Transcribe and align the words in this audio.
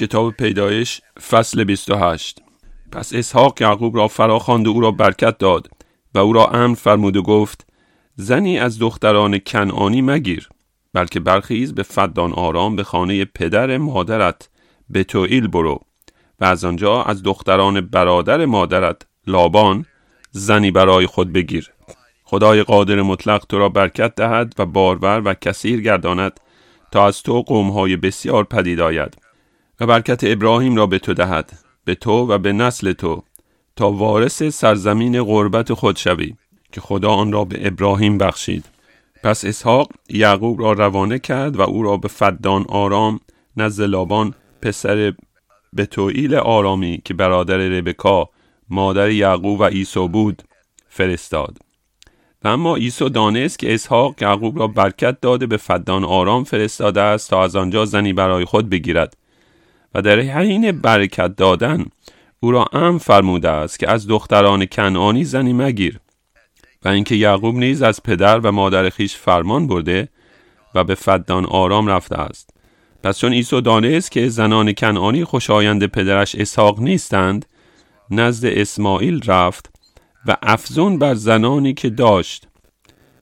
کتاب 0.00 0.32
پیدایش 0.32 1.00
فصل 1.30 1.64
28 1.64 2.42
پس 2.92 3.14
اسحاق 3.14 3.62
یعقوب 3.62 3.96
را 3.96 4.08
فرا 4.08 4.38
خواند 4.38 4.66
و 4.66 4.70
او 4.70 4.80
را 4.80 4.90
برکت 4.90 5.38
داد 5.38 5.70
و 6.14 6.18
او 6.18 6.32
را 6.32 6.46
امر 6.46 6.74
فرمود 6.74 7.16
و 7.16 7.22
گفت 7.22 7.66
زنی 8.16 8.58
از 8.58 8.78
دختران 8.78 9.38
کنعانی 9.38 10.02
مگیر 10.02 10.48
بلکه 10.92 11.20
برخیز 11.20 11.74
به 11.74 11.82
فدان 11.82 12.32
آرام 12.32 12.76
به 12.76 12.84
خانه 12.84 13.24
پدر 13.24 13.78
مادرت 13.78 14.48
به 14.90 15.04
توئیل 15.04 15.46
برو 15.46 15.80
و 16.40 16.44
از 16.44 16.64
آنجا 16.64 17.02
از 17.02 17.22
دختران 17.22 17.80
برادر 17.80 18.44
مادرت 18.44 19.02
لابان 19.26 19.86
زنی 20.30 20.70
برای 20.70 21.06
خود 21.06 21.32
بگیر. 21.32 21.70
خدای 22.24 22.62
قادر 22.62 23.02
مطلق 23.02 23.44
تو 23.48 23.58
را 23.58 23.68
برکت 23.68 24.14
دهد 24.14 24.54
و 24.58 24.66
بارور 24.66 25.22
و 25.24 25.34
کثیر 25.34 25.80
گرداند 25.80 26.40
تا 26.92 27.06
از 27.06 27.22
تو 27.22 27.42
قومهای 27.42 27.96
بسیار 27.96 28.44
پدید 28.44 28.80
آید. 28.80 29.29
و 29.80 29.86
برکت 29.86 30.20
ابراهیم 30.22 30.76
را 30.76 30.86
به 30.86 30.98
تو 30.98 31.14
دهد 31.14 31.58
به 31.84 31.94
تو 31.94 32.12
و 32.12 32.38
به 32.38 32.52
نسل 32.52 32.92
تو 32.92 33.22
تا 33.76 33.90
وارث 33.90 34.42
سرزمین 34.42 35.22
غربت 35.22 35.72
خود 35.72 35.96
شوی 35.96 36.34
که 36.72 36.80
خدا 36.80 37.10
آن 37.10 37.32
را 37.32 37.44
به 37.44 37.66
ابراهیم 37.66 38.18
بخشید. 38.18 38.64
پس 39.22 39.44
اسحاق 39.44 39.88
یعقوب 40.08 40.60
را 40.60 40.72
روانه 40.72 41.18
کرد 41.18 41.56
و 41.56 41.62
او 41.62 41.82
را 41.82 41.96
به 41.96 42.08
فدان 42.08 42.64
آرام 42.68 43.20
نزد 43.56 43.82
لابان 43.82 44.34
پسر 44.62 45.12
بتوئیل 45.76 46.34
آرامی 46.34 47.02
که 47.04 47.14
برادر 47.14 47.56
ربکا 47.56 48.28
مادر 48.70 49.10
یعقوب 49.10 49.60
و 49.60 49.64
عیسی 49.64 50.08
بود 50.08 50.42
فرستاد. 50.88 51.58
و 52.44 52.48
اما 52.48 52.76
عیسی 52.76 53.10
دانست 53.10 53.58
که 53.58 53.74
اسحاق 53.74 54.22
یعقوب 54.22 54.58
را 54.58 54.66
برکت 54.66 55.20
داده 55.20 55.46
به 55.46 55.56
فدان 55.56 56.04
آرام 56.04 56.44
فرستاده 56.44 57.00
است 57.00 57.30
تا 57.30 57.44
از 57.44 57.56
آنجا 57.56 57.84
زنی 57.84 58.12
برای 58.12 58.44
خود 58.44 58.70
بگیرد. 58.70 59.16
و 59.94 60.02
در 60.02 60.20
حین 60.20 60.72
برکت 60.72 61.36
دادن 61.36 61.84
او 62.40 62.50
را 62.50 62.64
ام 62.72 62.98
فرموده 62.98 63.50
است 63.50 63.78
که 63.78 63.90
از 63.90 64.08
دختران 64.08 64.66
کنعانی 64.66 65.24
زنی 65.24 65.52
مگیر 65.52 66.00
و 66.84 66.88
اینکه 66.88 67.14
یعقوب 67.14 67.56
نیز 67.56 67.82
از 67.82 68.02
پدر 68.02 68.38
و 68.38 68.52
مادر 68.52 68.90
خیش 68.90 69.16
فرمان 69.16 69.66
برده 69.66 70.08
و 70.74 70.84
به 70.84 70.94
فدان 70.94 71.46
آرام 71.46 71.86
رفته 71.86 72.18
است. 72.18 72.50
پس 73.02 73.18
چون 73.18 73.32
عیسی 73.32 73.60
دانست 73.60 74.10
که 74.10 74.28
زنان 74.28 74.72
کنعانی 74.72 75.24
خوشایند 75.24 75.86
پدرش 75.86 76.34
اسحاق 76.34 76.80
نیستند 76.80 77.46
نزد 78.10 78.46
اسماعیل 78.46 79.20
رفت 79.26 79.70
و 80.26 80.36
افزون 80.42 80.98
بر 80.98 81.14
زنانی 81.14 81.74
که 81.74 81.90
داشت. 81.90 82.48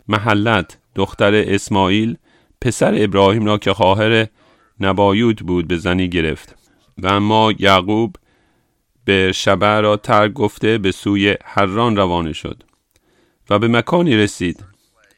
محلت 0.08 0.78
دختر 0.94 1.34
اسماعیل 1.34 2.16
پسر 2.60 2.94
ابراهیم 2.96 3.46
را 3.46 3.58
که 3.58 3.72
خواهر 3.72 4.26
نبایوت 4.80 5.42
بود 5.42 5.68
به 5.68 5.76
زنی 5.76 6.08
گرفت. 6.08 6.57
و 6.98 7.06
اما 7.06 7.52
یعقوب 7.58 8.16
به 9.04 9.32
شبه 9.32 9.80
را 9.80 9.96
ترک 9.96 10.32
گفته 10.32 10.78
به 10.78 10.92
سوی 10.92 11.36
حران 11.44 11.96
روانه 11.96 12.32
شد 12.32 12.62
و 13.50 13.58
به 13.58 13.68
مکانی 13.68 14.16
رسید 14.16 14.64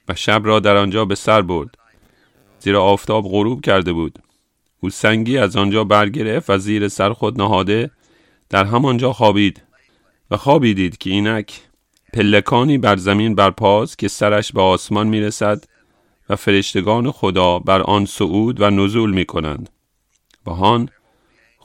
و 0.08 0.14
شب 0.14 0.40
را 0.44 0.60
در 0.60 0.76
آنجا 0.76 1.04
به 1.04 1.14
سر 1.14 1.42
برد. 1.42 1.78
زیرا 2.58 2.82
آفتاب 2.82 3.24
غروب 3.24 3.60
کرده 3.60 3.92
بود. 3.92 4.18
او 4.80 4.90
سنگی 4.90 5.38
از 5.38 5.56
آنجا 5.56 5.84
برگرفت 5.84 6.50
و 6.50 6.58
زیر 6.58 6.88
سر 6.88 7.12
خود 7.12 7.40
نهاده 7.40 7.90
در 8.48 8.64
همانجا 8.64 9.12
خوابید 9.12 9.62
و 10.30 10.36
خوابی 10.36 10.74
دید 10.74 10.98
که 10.98 11.10
اینک 11.10 11.60
پلکانی 12.12 12.78
بر 12.78 12.96
زمین 12.96 13.34
برپاست 13.34 13.98
که 13.98 14.08
سرش 14.08 14.52
به 14.52 14.62
آسمان 14.62 15.06
می‌رسد 15.06 15.64
و 16.28 16.36
فرشتگان 16.36 17.10
خدا 17.10 17.58
بر 17.58 17.82
آن 17.82 18.04
صعود 18.04 18.60
و 18.60 18.70
نزول 18.70 19.10
می 19.10 19.24
کنند 19.24 19.68
و 20.46 20.50
هان 20.50 20.88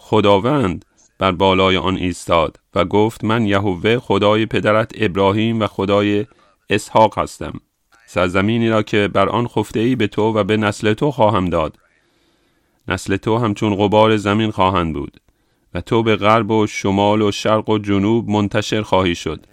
خداوند 0.07 0.85
بر 1.19 1.31
بالای 1.31 1.77
آن 1.77 1.97
ایستاد 1.97 2.59
و 2.75 2.85
گفت 2.85 3.23
من 3.23 3.45
یهوه 3.45 3.99
خدای 3.99 4.45
پدرت 4.45 4.91
ابراهیم 4.95 5.59
و 5.59 5.67
خدای 5.67 6.25
اسحاق 6.69 7.19
هستم. 7.19 7.53
سرزمینی 8.05 8.69
را 8.69 8.83
که 8.83 9.07
بر 9.07 9.29
آن 9.29 9.47
خفته 9.47 9.79
ای 9.79 9.95
به 9.95 10.07
تو 10.07 10.21
و 10.21 10.43
به 10.43 10.57
نسل 10.57 10.93
تو 10.93 11.11
خواهم 11.11 11.45
داد. 11.45 11.77
نسل 12.87 13.15
تو 13.15 13.37
همچون 13.37 13.75
غبار 13.75 14.17
زمین 14.17 14.51
خواهند 14.51 14.93
بود 14.93 15.21
و 15.73 15.81
تو 15.81 16.03
به 16.03 16.15
غرب 16.15 16.51
و 16.51 16.67
شمال 16.67 17.21
و 17.21 17.31
شرق 17.31 17.69
و 17.69 17.77
جنوب 17.77 18.29
منتشر 18.29 18.81
خواهی 18.81 19.15
شد. 19.15 19.45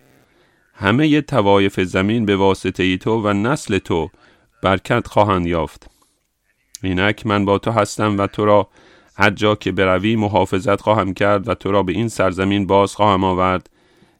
همه 0.74 1.08
ی 1.08 1.22
توایف 1.22 1.80
زمین 1.80 2.26
به 2.26 2.36
واسطه 2.36 2.82
ای 2.82 2.98
تو 2.98 3.20
و 3.22 3.32
نسل 3.32 3.78
تو 3.78 4.10
برکت 4.62 5.06
خواهند 5.06 5.46
یافت. 5.46 5.90
اینک 6.82 7.26
من 7.26 7.44
با 7.44 7.58
تو 7.58 7.70
هستم 7.70 8.18
و 8.18 8.26
تو 8.26 8.44
را 8.44 8.68
هر 9.16 9.30
جا 9.30 9.54
که 9.54 9.72
بروی 9.72 10.16
محافظت 10.16 10.80
خواهم 10.80 11.14
کرد 11.14 11.48
و 11.48 11.54
تو 11.54 11.70
را 11.70 11.82
به 11.82 11.92
این 11.92 12.08
سرزمین 12.08 12.66
باز 12.66 12.94
خواهم 12.94 13.24
آورد 13.24 13.70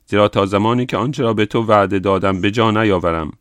زیرا 0.07 0.29
تا 0.29 0.47
زمانی 0.47 0.87
که 0.87 0.97
آنچه 0.97 1.23
را 1.23 1.35
به 1.35 1.47
تو 1.47 1.63
وعده 1.63 1.99
دادم 1.99 2.41
به 2.41 2.51
جا 2.51 2.71
نیاورم 2.71 3.33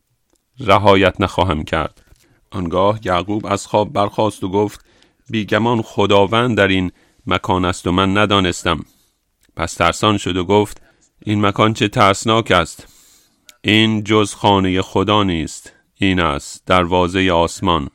رهایت 0.60 1.20
نخواهم 1.20 1.64
کرد. 1.64 2.02
آنگاه 2.50 2.98
یعقوب 3.04 3.46
از 3.46 3.66
خواب 3.66 3.92
برخاست 3.92 4.44
و 4.44 4.48
گفت 4.48 4.84
بیگمان 5.30 5.82
خداوند 5.82 6.56
در 6.56 6.68
این 6.68 6.92
مکان 7.26 7.64
است 7.64 7.86
و 7.86 7.92
من 7.92 8.18
ندانستم. 8.18 8.84
پس 9.56 9.74
ترسان 9.74 10.18
شد 10.18 10.36
و 10.36 10.44
گفت 10.44 10.82
این 11.22 11.46
مکان 11.46 11.72
چه 11.72 11.88
ترسناک 11.88 12.50
است. 12.50 12.88
این 13.64 14.04
جز 14.04 14.34
خانه 14.34 14.82
خدا 14.82 15.22
نیست 15.22 15.72
این 15.94 16.20
است 16.20 16.66
دروازه 16.66 17.30
آسمان. 17.32 17.88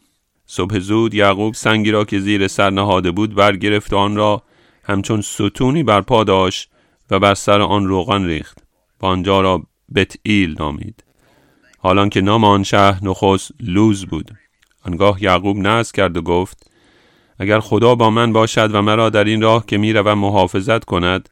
صبح 0.48 0.80
زود 0.80 1.14
یعقوب 1.14 1.54
سنگی 1.54 1.92
را 1.92 2.06
که 2.06 2.20
زیر 2.20 2.48
سر 2.48 2.70
نهاده 2.70 3.12
بود 3.12 3.36
برگرفت 3.36 3.94
آن 3.94 4.16
را 4.16 4.44
همچون 4.84 5.22
ستونی 5.22 5.84
بر 5.84 6.02
پا 6.02 6.24
داشت 6.24 6.70
و 7.12 7.20
بر 7.20 7.34
سر 7.34 7.62
آن 7.62 7.88
روغن 7.88 8.26
ریخت 8.26 8.58
و 9.02 9.06
آنجا 9.06 9.42
را 9.42 9.64
بتئیل 9.96 10.56
نامید. 10.60 11.04
حالان 11.80 12.10
که 12.10 12.22
نام 12.22 12.44
آن 12.44 12.64
شهر 12.64 13.06
نخست 13.06 13.52
لوز 13.60 14.06
بود. 14.06 14.32
آنگاه 14.86 15.24
یعقوب 15.24 15.58
نزد 15.58 15.96
کرد 15.96 16.18
و 16.18 16.22
گفت 16.22 16.72
اگر 17.40 17.60
خدا 17.60 17.96
با 17.96 18.10
من 18.10 18.34
باشد 18.34 18.76
و 18.76 18.82
مرا 18.82 19.10
در 19.10 19.24
این 19.24 19.42
راه 19.42 19.66
که 19.66 19.78
می‌روم 19.78 20.20
محافظت 20.20 20.86
کند 20.86 21.30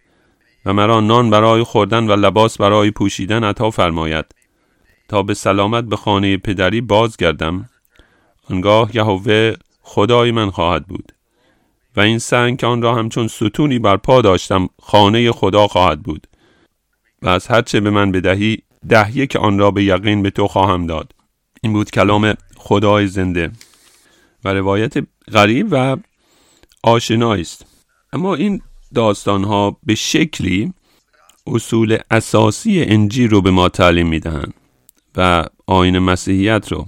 و 0.65 0.73
مرا 0.73 0.99
نان 0.99 1.29
برای 1.29 1.63
خوردن 1.63 2.07
و 2.07 2.15
لباس 2.15 2.57
برای 2.57 2.91
پوشیدن 2.91 3.43
عطا 3.43 3.69
فرماید 3.69 4.25
تا 5.07 5.23
به 5.23 5.33
سلامت 5.33 5.83
به 5.83 5.95
خانه 5.95 6.37
پدری 6.37 6.81
بازگردم 6.81 7.69
آنگاه 8.49 8.95
یهوه 8.95 9.53
خدای 9.81 10.31
من 10.31 10.49
خواهد 10.49 10.87
بود. 10.87 11.11
و 11.95 11.99
این 11.99 12.19
سنگ 12.19 12.59
که 12.59 12.67
آن 12.67 12.81
را 12.81 12.95
همچون 12.95 13.27
ستونی 13.27 13.79
بر 13.79 13.97
پا 13.97 14.21
داشتم 14.21 14.69
خانه 14.81 15.31
خدا 15.31 15.67
خواهد 15.67 16.03
بود. 16.03 16.27
و 17.21 17.29
از 17.29 17.47
هرچه 17.47 17.79
به 17.79 17.89
من 17.89 18.11
بدهی 18.11 18.57
ده 18.89 19.27
که 19.27 19.39
آن 19.39 19.59
را 19.59 19.71
به 19.71 19.83
یقین 19.83 20.23
به 20.23 20.29
تو 20.29 20.47
خواهم 20.47 20.87
داد. 20.87 21.11
این 21.61 21.73
بود 21.73 21.91
کلام 21.91 22.33
خدای 22.57 23.07
زنده. 23.07 23.51
و 24.43 24.53
روایت 24.53 24.93
غریب 25.33 25.67
و 25.71 25.97
آشنایی 26.83 27.41
است. 27.41 27.65
اما 28.13 28.35
این 28.35 28.61
داستان 28.95 29.43
ها 29.43 29.77
به 29.83 29.95
شکلی 29.95 30.73
اصول 31.47 31.97
اساسی 32.11 32.83
انجیل 32.83 33.29
رو 33.29 33.41
به 33.41 33.51
ما 33.51 33.69
تعلیم 33.69 34.07
می‌دهند 34.07 34.53
و 35.15 35.45
آین 35.67 35.99
مسیحیت 35.99 36.71
رو. 36.71 36.87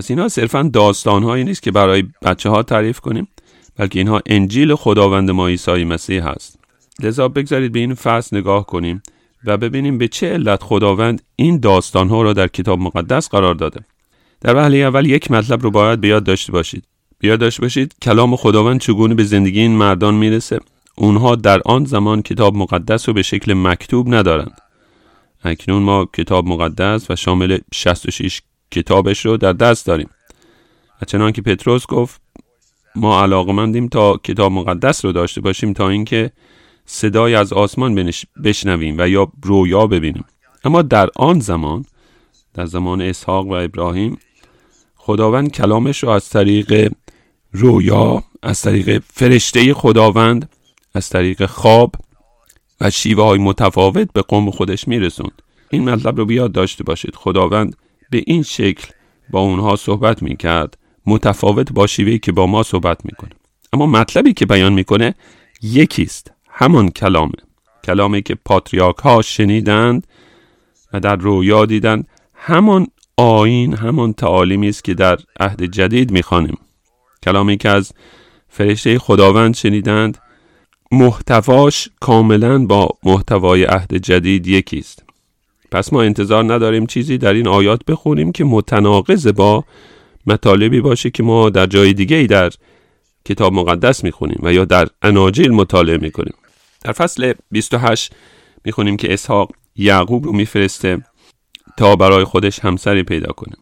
پس 0.00 0.10
اینها 0.10 0.28
صرفا 0.28 0.70
داستان 0.72 1.22
هایی 1.22 1.44
نیست 1.44 1.62
که 1.62 1.70
برای 1.70 2.04
بچه 2.22 2.50
ها 2.50 2.62
تعریف 2.62 3.00
کنیم 3.00 3.28
بلکه 3.76 3.98
اینها 3.98 4.20
انجیل 4.26 4.74
خداوند 4.74 5.30
ما 5.30 5.48
عیسی 5.48 5.84
مسیح 5.84 6.28
هست. 6.28 6.58
لذا 7.02 7.28
بگذارید 7.28 7.72
به 7.72 7.78
این 7.78 7.94
فصل 7.94 8.36
نگاه 8.36 8.66
کنیم 8.66 9.02
و 9.44 9.56
ببینیم 9.56 9.98
به 9.98 10.08
چه 10.08 10.32
علت 10.32 10.62
خداوند 10.62 11.22
این 11.36 11.58
داستان 11.58 12.08
ها 12.08 12.22
را 12.22 12.32
در 12.32 12.46
کتاب 12.46 12.80
مقدس 12.80 13.28
قرار 13.28 13.54
داده. 13.54 13.80
در 14.40 14.56
وهله 14.56 14.76
اول 14.76 15.06
یک 15.06 15.30
مطلب 15.30 15.62
رو 15.62 15.70
باید 15.70 16.00
به 16.00 16.08
یاد 16.08 16.24
داشته 16.24 16.52
باشید. 16.52 16.84
بیاد 17.18 17.40
داشته 17.40 17.62
باشید 17.62 17.94
کلام 18.02 18.36
خداوند 18.36 18.80
چگونه 18.80 19.14
به 19.14 19.24
زندگی 19.24 19.60
این 19.60 19.76
مردان 19.76 20.14
می‌رسه. 20.14 20.60
اونها 20.96 21.36
در 21.36 21.60
آن 21.64 21.84
زمان 21.84 22.22
کتاب 22.22 22.56
مقدس 22.56 23.08
رو 23.08 23.14
به 23.14 23.22
شکل 23.22 23.54
مکتوب 23.54 24.14
ندارند. 24.14 24.60
اکنون 25.44 25.82
ما 25.82 26.08
کتاب 26.14 26.46
مقدس 26.46 27.10
و 27.10 27.16
شامل 27.16 27.58
66 27.74 28.42
کتابش 28.70 29.26
رو 29.26 29.36
در 29.36 29.52
دست 29.52 29.86
داریم. 29.86 30.10
و 31.02 31.04
چنان 31.04 31.32
که 31.32 31.42
پتروس 31.42 31.86
گفت 31.86 32.20
ما 32.96 33.22
علاقمندیم 33.22 33.88
تا 33.88 34.16
کتاب 34.16 34.52
مقدس 34.52 35.04
رو 35.04 35.12
داشته 35.12 35.40
باشیم 35.40 35.72
تا 35.72 35.88
اینکه 35.88 36.30
صدای 36.86 37.34
از 37.34 37.52
آسمان 37.52 38.12
بشنویم 38.44 38.96
و 38.98 39.08
یا 39.08 39.32
رویا 39.42 39.86
ببینیم. 39.86 40.24
اما 40.64 40.82
در 40.82 41.08
آن 41.16 41.40
زمان 41.40 41.84
در 42.54 42.66
زمان 42.66 43.02
اسحاق 43.02 43.46
و 43.46 43.52
ابراهیم 43.52 44.18
خداوند 44.96 45.52
کلامش 45.52 46.02
رو 46.02 46.08
از 46.08 46.28
طریق 46.28 46.92
رویا 47.52 48.24
از 48.42 48.62
طریق 48.62 49.02
فرشته 49.06 49.74
خداوند 49.74 50.48
از 50.94 51.08
طریق 51.08 51.46
خواب 51.46 51.94
و 52.80 52.90
شیوه 52.90 53.24
های 53.24 53.38
متفاوت 53.38 54.12
به 54.12 54.22
قوم 54.22 54.50
خودش 54.50 54.88
میرسوند. 54.88 55.42
این 55.70 55.90
مطلب 55.90 56.16
رو 56.16 56.24
بیاد 56.24 56.52
داشته 56.52 56.84
باشید. 56.84 57.14
خداوند 57.14 57.76
به 58.10 58.22
این 58.26 58.42
شکل 58.42 58.88
با 59.30 59.40
اونها 59.40 59.76
صحبت 59.76 60.22
می‌کرد 60.22 60.78
متفاوت 61.06 61.72
با 61.72 61.86
شیوهی 61.86 62.18
که 62.18 62.32
با 62.32 62.46
ما 62.46 62.62
صحبت 62.62 63.04
می‌کنه. 63.04 63.30
اما 63.72 63.86
مطلبی 63.86 64.32
که 64.32 64.46
بیان 64.46 64.72
می‌کنه 64.72 65.14
یکیست 65.62 66.32
همان 66.48 66.90
کلامه. 66.90 67.32
کلامی 67.84 68.22
که 68.22 68.34
پاتریاک 68.34 68.96
ها 68.96 69.22
شنیدند 69.22 70.06
و 70.92 71.00
در 71.00 71.16
رویا 71.16 71.66
دیدند 71.66 72.06
همان 72.34 72.86
آین 73.16 73.74
همان 73.74 74.12
تعالیمی 74.12 74.68
است 74.68 74.84
که 74.84 74.94
در 74.94 75.18
عهد 75.40 75.64
جدید 75.64 76.10
می‌خوانیم. 76.10 76.58
کلامی 77.22 77.56
که 77.56 77.68
از 77.68 77.92
فرشته 78.48 78.98
خداوند 78.98 79.54
شنیدند 79.54 80.18
محتواش 80.92 81.88
کاملا 82.00 82.66
با 82.66 82.88
محتوای 83.02 83.64
عهد 83.64 83.94
جدید 83.94 84.46
یکی 84.46 84.78
است 84.78 85.04
پس 85.72 85.92
ما 85.92 86.02
انتظار 86.02 86.54
نداریم 86.54 86.86
چیزی 86.86 87.18
در 87.18 87.32
این 87.32 87.48
آیات 87.48 87.84
بخونیم 87.84 88.32
که 88.32 88.44
متناقض 88.44 89.26
با 89.26 89.64
مطالبی 90.26 90.80
باشه 90.80 91.10
که 91.10 91.22
ما 91.22 91.50
در 91.50 91.66
جای 91.66 91.92
دیگه 91.92 92.16
ای 92.16 92.26
در 92.26 92.50
کتاب 93.24 93.52
مقدس 93.52 94.04
می‌خونیم 94.04 94.38
و 94.42 94.52
یا 94.52 94.64
در 94.64 94.88
اناجیل 95.02 95.50
مطالعه 95.50 95.96
می‌کنیم. 95.96 96.34
در 96.84 96.92
فصل 96.92 97.32
28 97.50 98.12
می‌خونیم 98.64 98.96
که 98.96 99.12
اسحاق 99.12 99.52
یعقوب 99.76 100.24
رو 100.24 100.32
میفرسته 100.32 101.04
تا 101.76 101.96
برای 101.96 102.24
خودش 102.24 102.58
همسری 102.58 103.02
پیدا 103.02 103.32
کنه. 103.32 103.54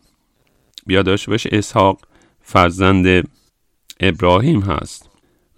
بیا 0.86 1.02
داشته 1.02 1.36
اسحاق 1.52 2.00
فرزند 2.42 3.28
ابراهیم 4.00 4.60
هست 4.60 5.08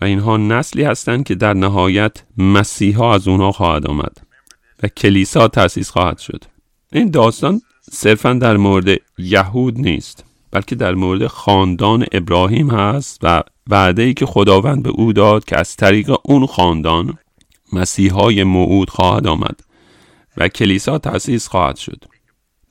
و 0.01 0.05
اینها 0.05 0.37
نسلی 0.37 0.83
هستند 0.83 1.25
که 1.25 1.35
در 1.35 1.55
نهایت 1.55 2.23
مسیحا 2.39 3.15
از 3.15 3.29
اونها 3.29 3.53
خواهد 3.53 3.87
آمد. 3.87 4.30
و 4.83 4.89
کلیسا 4.89 5.49
تأسیس 5.49 5.91
خواهد 5.91 6.19
شد. 6.19 6.45
این 6.93 7.11
داستان 7.11 7.61
صرفا 7.81 8.33
در 8.33 8.57
مورد 8.57 9.01
یهود 9.19 9.79
نیست 9.79 10.25
بلکه 10.51 10.75
در 10.75 10.95
مورد 10.95 11.27
خاندان 11.27 12.07
ابراهیم 12.13 12.71
هست 12.71 13.19
و 13.23 13.43
وعده 13.71 14.03
ای 14.03 14.15
که 14.15 14.27
خداوند 14.27 14.83
به 14.83 14.91
او 14.91 15.13
داد 15.13 15.45
که 15.45 15.59
از 15.59 15.77
طریق 15.77 16.17
اون 16.25 16.47
خاندان 16.47 17.19
مسیحای 17.73 18.45
موعود 18.45 18.91
خواهد 18.91 19.27
آمد 19.27 19.61
و 20.37 20.49
کلیسا 20.49 20.99
تأسیس 20.99 21.49
خواهد 21.49 21.77
شد. 21.77 22.05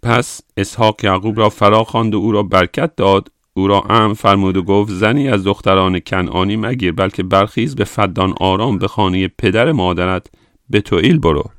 پس 0.03 0.41
اسحاق 0.57 1.03
یعقوب 1.03 1.39
را 1.39 1.49
فرا 1.49 1.83
خواند 1.83 2.15
و 2.15 2.17
او 2.17 2.31
را 2.31 2.43
برکت 2.43 2.95
داد. 2.95 3.31
او 3.53 3.67
را 3.67 3.81
ام 3.81 4.13
فرمود 4.13 4.57
و 4.57 4.63
گفت 4.63 4.91
زنی 4.91 5.29
از 5.29 5.43
دختران 5.43 5.99
کنعانی 5.99 6.55
مگیر 6.55 6.91
بلکه 6.91 7.23
برخیز 7.23 7.75
به 7.75 7.83
فدان 7.83 8.33
آرام 8.39 8.77
به 8.77 8.87
خانه 8.87 9.27
پدر 9.27 9.71
مادرت 9.71 10.27
به 10.69 10.81
تویل 10.81 11.19
برو. 11.19 11.51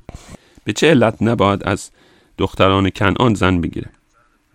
به 0.63 0.73
چه 0.73 0.89
علت 0.89 1.17
نباید 1.21 1.63
از 1.63 1.89
دختران 2.37 2.89
کنعان 2.89 3.33
زن 3.33 3.61
بگیره؟ 3.61 3.89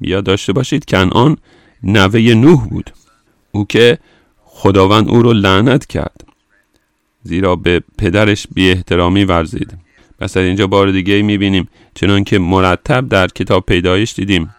بیا 0.00 0.20
داشته 0.20 0.52
باشید 0.52 0.84
کنعان 0.84 1.36
نوه 1.82 2.20
نوح 2.20 2.68
بود. 2.68 2.90
او 3.52 3.66
که 3.66 3.98
خداوند 4.44 5.08
او 5.08 5.22
را 5.22 5.32
لعنت 5.32 5.86
کرد 5.86 6.24
زیرا 7.22 7.56
به 7.56 7.82
پدرش 7.98 8.46
بی 8.54 8.70
احترامی 8.70 9.24
ورزید. 9.24 9.78
پس 10.18 10.36
در 10.36 10.42
اینجا 10.42 10.66
بار 10.66 10.90
دیگه 10.90 11.22
می‌بینیم 11.22 11.68
چنان 11.94 12.24
که 12.24 12.38
مرتب 12.38 13.08
در 13.08 13.26
کتاب 13.26 13.66
پیدایش 13.66 14.14
دیدیم. 14.14 14.54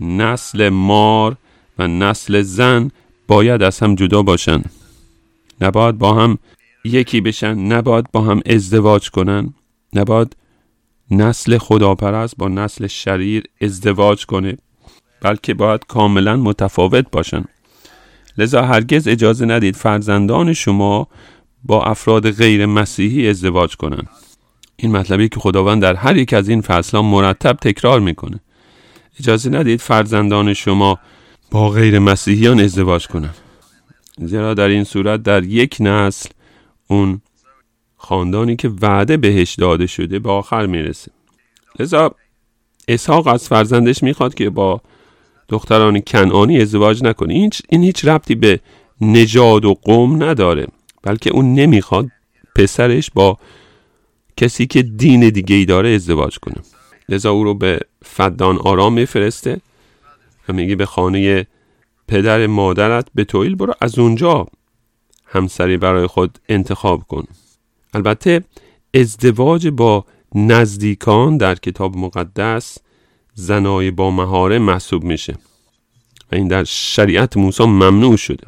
نسل 0.00 0.68
مار 0.68 1.36
و 1.78 1.88
نسل 1.88 2.42
زن 2.42 2.90
باید 3.26 3.62
از 3.62 3.80
هم 3.80 3.94
جدا 3.94 4.22
باشن. 4.22 4.62
نباید 5.60 5.98
با 5.98 6.14
هم 6.14 6.38
یکی 6.84 7.20
بشن 7.20 7.54
نباید 7.58 8.12
با 8.12 8.20
هم 8.20 8.40
ازدواج 8.46 9.10
کنن. 9.10 9.54
نباید 9.94 10.36
نسل 11.10 11.58
خداپرست 11.58 12.36
با 12.36 12.48
نسل 12.48 12.86
شریر 12.86 13.44
ازدواج 13.60 14.26
کنه 14.26 14.56
بلکه 15.22 15.54
باید 15.54 15.84
کاملا 15.88 16.36
متفاوت 16.36 17.10
باشن 17.12 17.44
لذا 18.38 18.62
هرگز 18.62 19.08
اجازه 19.08 19.46
ندید 19.46 19.76
فرزندان 19.76 20.52
شما 20.52 21.08
با 21.64 21.84
افراد 21.84 22.30
غیر 22.30 22.66
مسیحی 22.66 23.28
ازدواج 23.28 23.76
کنند. 23.76 24.08
این 24.76 24.96
مطلبی 24.96 25.28
که 25.28 25.40
خداوند 25.40 25.82
در 25.82 25.94
هر 25.94 26.16
یک 26.16 26.32
از 26.32 26.48
این 26.48 26.60
فصلها 26.60 27.02
مرتب 27.02 27.52
تکرار 27.52 28.00
می‌کنه 28.00 28.40
اجازه 29.20 29.50
ندید 29.50 29.80
فرزندان 29.80 30.54
شما 30.54 30.98
با 31.50 31.70
غیر 31.70 31.98
مسیحیان 31.98 32.60
ازدواج 32.60 33.06
کنند. 33.06 33.34
زیرا 34.18 34.54
در 34.54 34.68
این 34.68 34.84
صورت 34.84 35.22
در 35.22 35.44
یک 35.44 35.76
نسل 35.80 36.28
اون 36.86 37.20
خاندانی 38.08 38.56
که 38.56 38.70
وعده 38.82 39.16
بهش 39.16 39.54
داده 39.54 39.86
شده 39.86 40.18
به 40.18 40.30
آخر 40.30 40.66
می‌رسه. 40.66 41.10
لذا 41.78 42.14
اسحاق 42.88 43.26
از 43.26 43.48
فرزندش 43.48 44.02
می‌خواد 44.02 44.34
که 44.34 44.50
با 44.50 44.80
دختران 45.48 46.00
کنعانی 46.00 46.60
ازدواج 46.60 47.02
نکنه. 47.02 47.34
این, 47.34 47.50
این 47.68 47.82
هیچ 47.82 48.04
ربطی 48.04 48.34
به 48.34 48.60
نژاد 49.00 49.64
و 49.64 49.74
قوم 49.74 50.22
نداره 50.22 50.66
بلکه 51.02 51.30
اون 51.30 51.54
نمی‌خواد 51.54 52.06
پسرش 52.56 53.10
با 53.10 53.38
کسی 54.36 54.66
که 54.66 54.82
دین 54.82 55.28
دیگه 55.28 55.56
ای 55.56 55.64
داره 55.64 55.88
ازدواج 55.88 56.38
کنه. 56.38 56.62
لذا 57.08 57.30
او 57.30 57.44
رو 57.44 57.54
به 57.54 57.80
فدان 58.02 58.56
آرام 58.56 58.92
میفرسته 58.92 59.60
و 60.48 60.52
میگه 60.52 60.76
به 60.76 60.86
خانه 60.86 61.46
پدر 62.08 62.46
مادرت 62.46 63.06
به 63.14 63.24
تویل 63.24 63.54
برو 63.54 63.74
از 63.80 63.98
اونجا 63.98 64.46
همسری 65.26 65.76
برای 65.76 66.06
خود 66.06 66.38
انتخاب 66.48 67.02
کن. 67.08 67.24
البته 67.94 68.44
ازدواج 68.94 69.68
با 69.68 70.04
نزدیکان 70.34 71.36
در 71.36 71.54
کتاب 71.54 71.96
مقدس 71.96 72.78
زنای 73.34 73.90
با 73.90 74.10
مهاره 74.10 74.58
محسوب 74.58 75.04
میشه 75.04 75.34
و 76.32 76.34
این 76.34 76.48
در 76.48 76.64
شریعت 76.64 77.36
موسی 77.36 77.64
ممنوع 77.64 78.16
شده. 78.16 78.46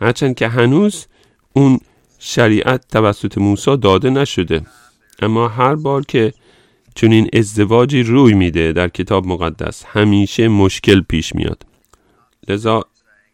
هرچند 0.00 0.34
که 0.34 0.48
هنوز 0.48 1.06
اون 1.52 1.80
شریعت 2.18 2.88
توسط 2.88 3.38
موسی 3.38 3.76
داده 3.76 4.10
نشده. 4.10 4.62
اما 5.22 5.48
هر 5.48 5.74
بار 5.74 6.04
که 6.04 6.32
چنین 6.94 7.28
ازدواجی 7.32 8.02
روی 8.02 8.34
میده 8.34 8.72
در 8.72 8.88
کتاب 8.88 9.26
مقدس 9.26 9.84
همیشه 9.86 10.48
مشکل 10.48 11.00
پیش 11.00 11.34
میاد. 11.34 11.62
لذا 12.48 12.84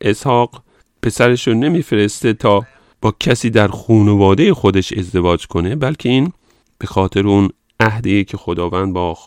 اسحاق 0.00 0.62
پسرش 1.02 1.49
رو 1.49 1.55
نمیفرسته 1.55 2.32
تا 2.32 2.67
با 3.01 3.15
کسی 3.21 3.51
در 3.51 3.69
خانواده 3.69 4.55
خودش 4.55 4.93
ازدواج 4.93 5.47
کنه 5.47 5.77
بلکه 5.77 6.09
این 6.09 6.33
به 6.79 6.87
خاطر 6.87 7.27
اون 7.27 7.51
عهدی 7.81 8.25
که 8.25 8.37
خداوند 8.37 8.93
با 8.93 9.19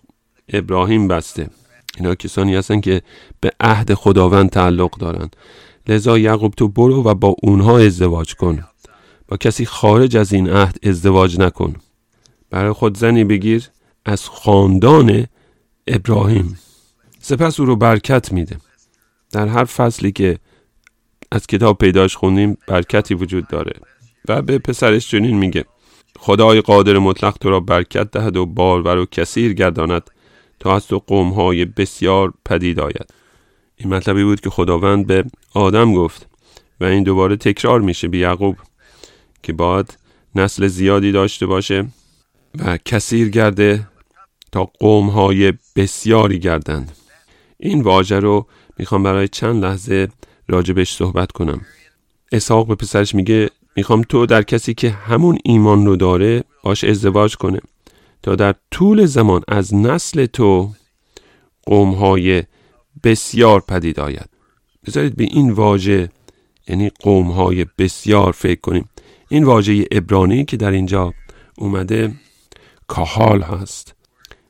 ابراهیم 0.49 1.07
بسته. 1.07 1.49
اینا 1.97 2.15
کسانی 2.15 2.55
هستن 2.55 2.81
که 2.81 3.01
به 3.41 3.51
عهد 3.59 3.93
خداوند 3.93 4.49
تعلق 4.49 4.97
دارن. 4.97 5.29
لذا 5.87 6.17
یعقوب 6.17 6.53
تو 6.53 6.67
برو 6.67 7.03
و 7.03 7.13
با 7.13 7.35
اونها 7.43 7.77
ازدواج 7.77 8.35
کن. 8.35 8.63
با 9.27 9.37
کسی 9.37 9.65
خارج 9.65 10.17
از 10.17 10.33
این 10.33 10.49
عهد 10.49 10.77
ازدواج 10.83 11.39
نکن. 11.39 11.75
برای 12.49 12.71
خود 12.71 12.97
زنی 12.97 13.23
بگیر 13.23 13.69
از 14.05 14.29
خاندان 14.29 15.25
ابراهیم. 15.87 16.59
سپس 17.19 17.59
او 17.59 17.65
رو 17.65 17.75
برکت 17.75 18.31
میده. 18.31 18.57
در 19.31 19.47
هر 19.47 19.65
فصلی 19.65 20.11
که 20.11 20.37
از 21.31 21.47
کتاب 21.47 21.77
پیداش 21.77 22.15
خوندیم 22.15 22.57
برکتی 22.67 23.13
وجود 23.13 23.47
داره. 23.47 23.73
و 24.27 24.41
به 24.41 24.57
پسرش 24.57 25.07
چنین 25.07 25.37
میگه 25.37 25.65
خدای 26.19 26.61
قادر 26.61 26.97
مطلق 26.97 27.37
تو 27.37 27.49
را 27.49 27.59
برکت 27.59 28.11
دهد 28.11 28.37
و 28.37 28.45
بارور 28.45 28.97
و 28.97 29.05
کثیر 29.05 29.53
گرداند 29.53 30.09
تا 30.59 30.75
از 30.75 30.87
تو 30.87 31.03
قومهای 31.07 31.65
بسیار 31.65 32.33
پدید 32.45 32.79
آید. 32.79 33.13
این 33.75 33.93
مطلبی 33.93 34.23
بود 34.23 34.39
که 34.39 34.49
خداوند 34.49 35.07
به 35.07 35.25
آدم 35.53 35.93
گفت 35.93 36.27
و 36.79 36.85
این 36.85 37.03
دوباره 37.03 37.35
تکرار 37.35 37.81
میشه 37.81 38.07
به 38.07 38.17
یعقوب 38.17 38.57
که 39.43 39.53
باید 39.53 39.97
نسل 40.35 40.67
زیادی 40.67 41.11
داشته 41.11 41.45
باشه 41.45 41.87
و 42.59 42.77
کثیر 42.85 43.29
گرده 43.29 43.87
تا 44.51 44.65
قومهای 44.65 45.53
بسیاری 45.75 46.39
گردند. 46.39 46.97
این 47.57 47.81
واژه 47.81 48.19
رو 48.19 48.47
می‌خوام 48.77 49.03
برای 49.03 49.27
چند 49.27 49.63
لحظه 49.63 50.07
راجبش 50.49 50.93
صحبت 50.93 51.31
کنم. 51.31 51.61
اسحاق 52.31 52.67
به 52.67 52.75
پسرش 52.75 53.15
میگه 53.15 53.49
می‌خوام 53.75 54.01
تو 54.01 54.25
در 54.25 54.43
کسی 54.43 54.73
که 54.73 54.89
همون 54.89 55.37
ایمان 55.43 55.85
رو 55.85 55.95
داره 55.95 56.43
باش 56.63 56.83
ازدواج 56.83 57.35
کنه. 57.35 57.59
تا 58.23 58.35
در 58.35 58.55
طول 58.71 59.05
زمان 59.05 59.41
از 59.47 59.75
نسل 59.75 60.25
تو 60.25 60.71
قومهای 61.63 62.43
بسیار 63.03 63.59
پدید 63.59 63.99
آید. 63.99 64.29
بذارید 64.87 65.15
به 65.15 65.23
این 65.23 65.51
واژه 65.51 66.09
یعنی 66.67 66.89
قومهای 66.89 67.65
بسیار 67.77 68.31
فکر 68.31 68.59
کنیم. 68.59 68.89
این 69.29 69.43
واژه 69.43 69.85
ابرانی 69.91 70.45
که 70.45 70.57
در 70.57 70.71
اینجا 70.71 71.13
اومده 71.57 72.13
کاهال 72.87 73.41
هست. 73.41 73.95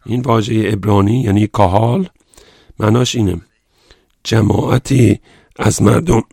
این 0.06 0.22
واژه 0.22 0.64
ابرانی 0.66 1.22
یعنی 1.22 1.48
کاهال 1.48 2.10
معناش 2.80 3.16
اینه. 3.16 3.42
جماعتی 4.24 5.20
از 5.60 5.82
مردم. 5.82 6.24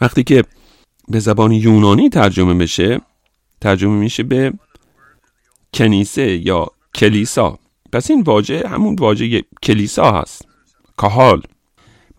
وقتی 0.00 0.22
که 0.22 0.44
به 1.08 1.18
زبان 1.18 1.52
یونانی 1.52 2.08
ترجمه 2.08 2.54
بشه 2.54 3.00
ترجمه 3.60 3.92
میشه 3.92 4.22
به 4.22 4.52
کنیسه 5.74 6.46
یا 6.46 6.66
کلیسا. 6.94 7.58
پس 7.92 8.10
این 8.10 8.22
واژه 8.22 8.68
همون 8.68 8.96
واژه 8.96 9.42
کلیسا 9.62 10.12
هست. 10.12 10.48
کاهال 10.96 11.42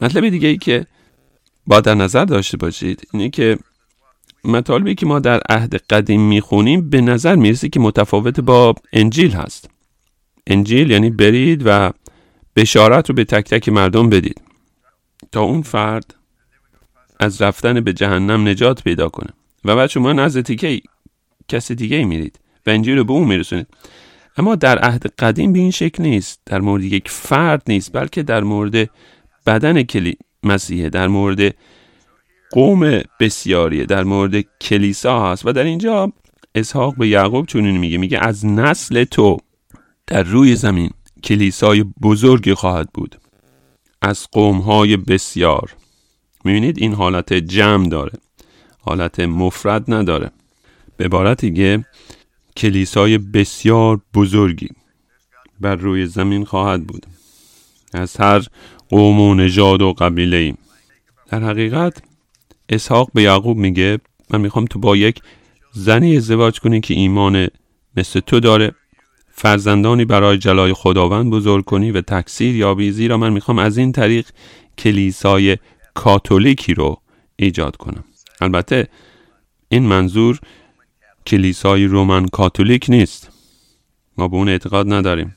مطلب 0.02 0.30
دیگه 0.30 0.48
ای 0.48 0.58
که 0.58 0.86
با 1.68 1.82
در 1.82 1.96
نظر 1.96 2.26
داشته 2.26 2.58
باشید 2.58 3.08
اینه 3.14 3.30
که 3.30 3.58
مطالبی 4.44 4.96
که 4.96 5.06
ما 5.06 5.20
در 5.20 5.42
عهد 5.50 5.76
قدیم 5.76 6.22
می‌خونیم 6.22 6.90
به 6.90 7.02
نظر 7.02 7.36
می‌رسه 7.36 7.70
که 7.70 7.80
متفاوت 7.80 8.40
با 8.40 8.76
انجیل 8.94 9.32
هست. 9.32 9.70
انجیل 10.48 10.92
یعنی 10.92 11.10
برید 11.10 11.62
و 11.66 11.92
بشارت 12.56 13.10
رو 13.10 13.16
به 13.16 13.24
تک 13.24 13.50
تک 13.50 13.70
مردم 13.70 14.10
بدید. 14.10 14.42
تا 15.32 15.42
اون 15.42 15.62
فرد 15.62 16.16
از 17.20 17.42
رفتن 17.42 17.82
به 17.82 17.94
جهنم 17.94 18.48
نجات 18.48 18.84
پیدا 18.84 19.10
کنه. 19.10 19.30
و 19.66 19.76
بعد 19.76 19.90
شما 19.90 20.14
نزد 20.14 20.42
تیکه 20.42 20.82
کسی 21.48 21.76
دیگه 21.76 22.06
میرید 22.06 22.40
و 22.66 22.70
انجیل 22.70 22.98
رو 22.98 23.04
به 23.04 23.14
اون 23.14 23.28
میرسونید. 23.28 23.68
اما 24.38 24.56
در 24.56 24.80
عهد 24.80 25.06
قدیم 25.20 25.54
به 25.54 25.60
این 25.60 25.72
شکل 25.72 26.04
نیست. 26.04 26.42
در 26.46 26.62
مورد 26.62 26.84
یک 26.84 27.10
فرد 27.10 27.64
نیست 27.68 27.94
بلکه 27.94 28.24
در 28.24 28.44
مورد 28.44 28.90
بدن 29.46 29.84
کلی 29.84 30.18
مسیحه 30.44 30.90
در 30.90 31.08
مورد 31.08 31.56
قوم 32.52 33.02
بسیاریه 33.20 33.86
در 33.86 34.04
مورد 34.04 34.46
کلیسا 34.62 35.32
هست. 35.32 35.46
و 35.46 35.52
در 35.52 35.64
اینجا 35.64 36.14
اسحاق 36.56 36.96
به 36.96 37.08
یعقوب 37.08 37.46
چنین 37.46 37.78
میگه. 37.78 37.98
میگه 37.98 38.20
از 38.20 38.46
نسل 38.46 39.04
تو 39.04 39.38
در 40.08 40.24
روی 40.24 40.56
زمین 40.56 40.90
کلیسای 41.24 41.86
بزرگی 42.02 42.54
خواهد 42.54 42.90
بود. 42.94 43.16
از 44.02 44.28
قومهای 44.32 44.98
بسیار. 44.98 45.76
می‌بینید 46.48 46.78
این 46.78 46.94
حالت 46.94 47.34
جمع 47.34 47.90
داره. 47.90 48.12
حالت 48.80 49.20
مفرد 49.20 49.94
نداره. 49.94 50.32
به 50.98 51.06
عبارت 51.06 51.42
دیگه 51.42 51.86
کلیسای 52.58 53.18
بسیار 53.18 54.02
بزرگی 54.14 54.70
بر 55.62 55.76
روی 55.76 56.06
زمین 56.06 56.46
خواهد 56.46 56.88
بود. 56.88 57.06
از 57.94 58.18
هر 58.18 58.46
قوم 58.90 59.22
و 59.22 59.34
نژاد 59.34 59.82
و 59.82 59.94
قبیله 59.94 60.38
ای 60.38 60.54
در 61.30 61.44
حقیقت 61.44 62.02
اسحاق 62.70 63.10
به 63.14 63.22
یعقوب 63.22 63.58
میگه 63.58 64.00
من 64.30 64.42
می‌خوام 64.42 64.66
تو 64.66 64.80
با 64.80 64.98
یک 64.98 65.22
زنی 65.74 66.18
ازدواج 66.18 66.60
کنی 66.60 66.82
که 66.82 66.94
ایمان 66.94 67.48
مثل 67.98 68.20
تو 68.20 68.40
داره 68.40 68.72
فرزندانی 69.32 70.06
برای 70.06 70.38
جلای 70.38 70.74
خداوند 70.74 71.32
بزرگ 71.32 71.66
کنی 71.66 71.92
و 71.92 72.02
تکثیر 72.02 72.56
یابی 72.56 72.92
زیرا 72.92 73.18
من 73.18 73.34
می‌خوام 73.34 73.60
از 73.60 73.78
این 73.78 73.92
طریق 73.92 74.26
کلیسای 74.78 75.58
کاتولیکی 75.98 76.74
رو 76.74 77.02
ایجاد 77.36 77.76
کنم. 77.76 78.04
البته 78.42 78.88
این 79.70 79.84
منظور 79.84 80.40
کلیسای 81.28 81.86
رومن 81.86 82.26
کاتولیک 82.26 82.86
نیست. 82.90 83.32
ما 84.18 84.28
به 84.28 84.36
اون 84.36 84.50
اعتقاد 84.50 84.94
نداریم. 84.94 85.36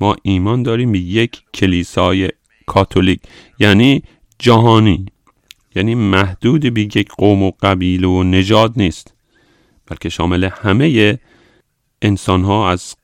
ما 0.00 0.16
ایمان 0.22 0.62
داریم 0.62 0.92
به 0.92 0.98
یک 0.98 1.42
کلیسای 1.54 2.28
کاتولیک 2.66 3.20
یعنی 3.58 4.02
جهانی. 4.38 5.06
یعنی 5.74 5.94
محدود 5.94 6.74
به 6.74 6.80
یک 6.80 7.08
قوم 7.18 7.42
و 7.42 7.52
قبیله 7.62 8.08
و 8.08 8.22
نژاد 8.22 8.72
نیست. 8.76 9.14
بلکه 9.86 10.08
شامل 10.08 10.44
همه 10.44 11.18
انسان 12.02 12.44
ها 12.44 12.70
از 12.70 12.94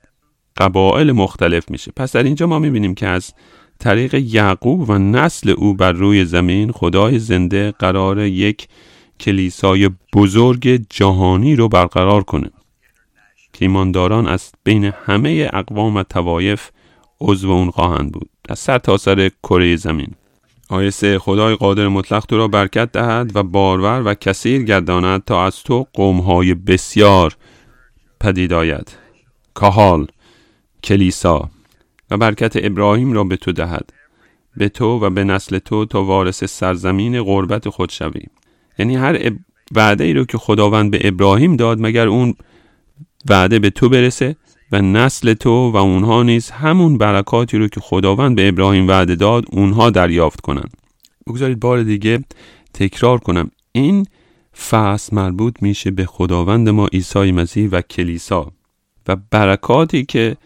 قبایل 0.56 1.12
مختلف 1.12 1.70
میشه. 1.70 1.92
پس 1.96 2.12
در 2.12 2.22
اینجا 2.22 2.46
ما 2.46 2.58
می‌بینیم 2.58 2.94
که 2.94 3.06
از 3.06 3.34
طریق 3.78 4.14
یعقوب 4.14 4.90
و 4.90 4.98
نسل 4.98 5.50
او 5.50 5.74
بر 5.74 5.92
روی 5.92 6.24
زمین 6.24 6.72
خدای 6.72 7.18
زنده 7.18 7.70
قرار 7.70 8.18
یک 8.18 8.68
کلیسای 9.20 9.90
بزرگ 10.14 10.80
جهانی 10.90 11.56
رو 11.56 11.68
برقرار 11.68 12.22
کنه. 12.22 12.50
که 13.52 13.64
ایمانداران 13.64 14.26
از 14.26 14.52
بین 14.64 14.84
همه 14.84 15.50
اقوام 15.52 15.96
و 15.96 16.02
توایف 16.02 16.70
عضو 17.20 17.50
اون 17.50 17.70
خواهند 17.70 18.12
بود. 18.12 18.28
از 18.48 18.58
سر 18.58 18.78
تا 18.78 18.96
سر 18.96 19.30
کره 19.42 19.76
زمین. 19.76 20.10
آیه 20.68 20.90
سه 20.90 21.18
خدای 21.18 21.54
قادر 21.54 21.88
مطلق 21.88 22.26
تو 22.26 22.36
را 22.36 22.48
برکت 22.48 22.92
دهد 22.92 23.36
و 23.36 23.42
بارور 23.42 24.02
و 24.04 24.14
کثیر 24.14 24.62
گرداند 24.62 25.24
تا 25.24 25.44
از 25.44 25.62
تو 25.62 25.86
قومهای 25.92 26.54
بسیار 26.54 27.36
پدید 28.20 28.52
آید. 28.52 28.96
کهال 29.54 30.06
کلیسا. 30.84 31.50
و 32.10 32.16
برکت 32.16 32.52
ابراهیم 32.56 33.12
را 33.12 33.24
به 33.24 33.36
تو 33.36 33.52
دهد. 33.52 33.92
به 34.56 34.68
تو 34.68 34.98
و 34.98 35.10
به 35.10 35.24
نسل 35.24 35.58
تو 35.58 35.84
تا 35.84 36.04
وارث 36.04 36.44
سرزمین 36.44 37.22
غربت 37.22 37.68
خود 37.68 37.90
شوی. 37.90 38.22
یعنی 38.78 38.96
هر 38.96 39.32
وعده 39.74 40.04
ای 40.04 40.12
رو 40.12 40.24
که 40.24 40.38
خداوند 40.38 40.90
به 40.90 41.00
ابراهیم 41.04 41.56
داد 41.56 41.80
مگر 41.80 42.08
اون 42.08 42.34
وعده 43.28 43.58
به 43.58 43.70
تو 43.70 43.88
برسه؟ 43.88 44.36
و 44.72 44.82
نسل 44.82 45.34
تو 45.34 45.70
و 45.70 45.76
اونها 45.76 46.22
نیز 46.22 46.50
همون 46.50 46.98
برکاتی 46.98 47.58
رو 47.58 47.68
که 47.68 47.80
خداوند 47.80 48.36
به 48.36 48.48
ابراهیم 48.48 48.88
وعده 48.88 49.14
داد 49.14 49.44
اونها 49.52 49.90
دریافت 49.90 50.40
کنند. 50.40 50.70
بگذارید 51.26 51.60
بار 51.60 51.82
دیگه 51.82 52.24
تکرار 52.74 53.18
کنم. 53.18 53.50
این 53.72 54.06
فصل 54.68 55.16
مربوط 55.16 55.62
میشه 55.62 55.90
به 55.90 56.06
خداوند 56.06 56.68
ما 56.68 56.86
عیسی 56.86 57.32
مسیح 57.32 57.68
و 57.72 57.80
کلیسا 57.80 58.52
و 59.08 59.16
برکاتی 59.30 60.04
که 60.04 60.36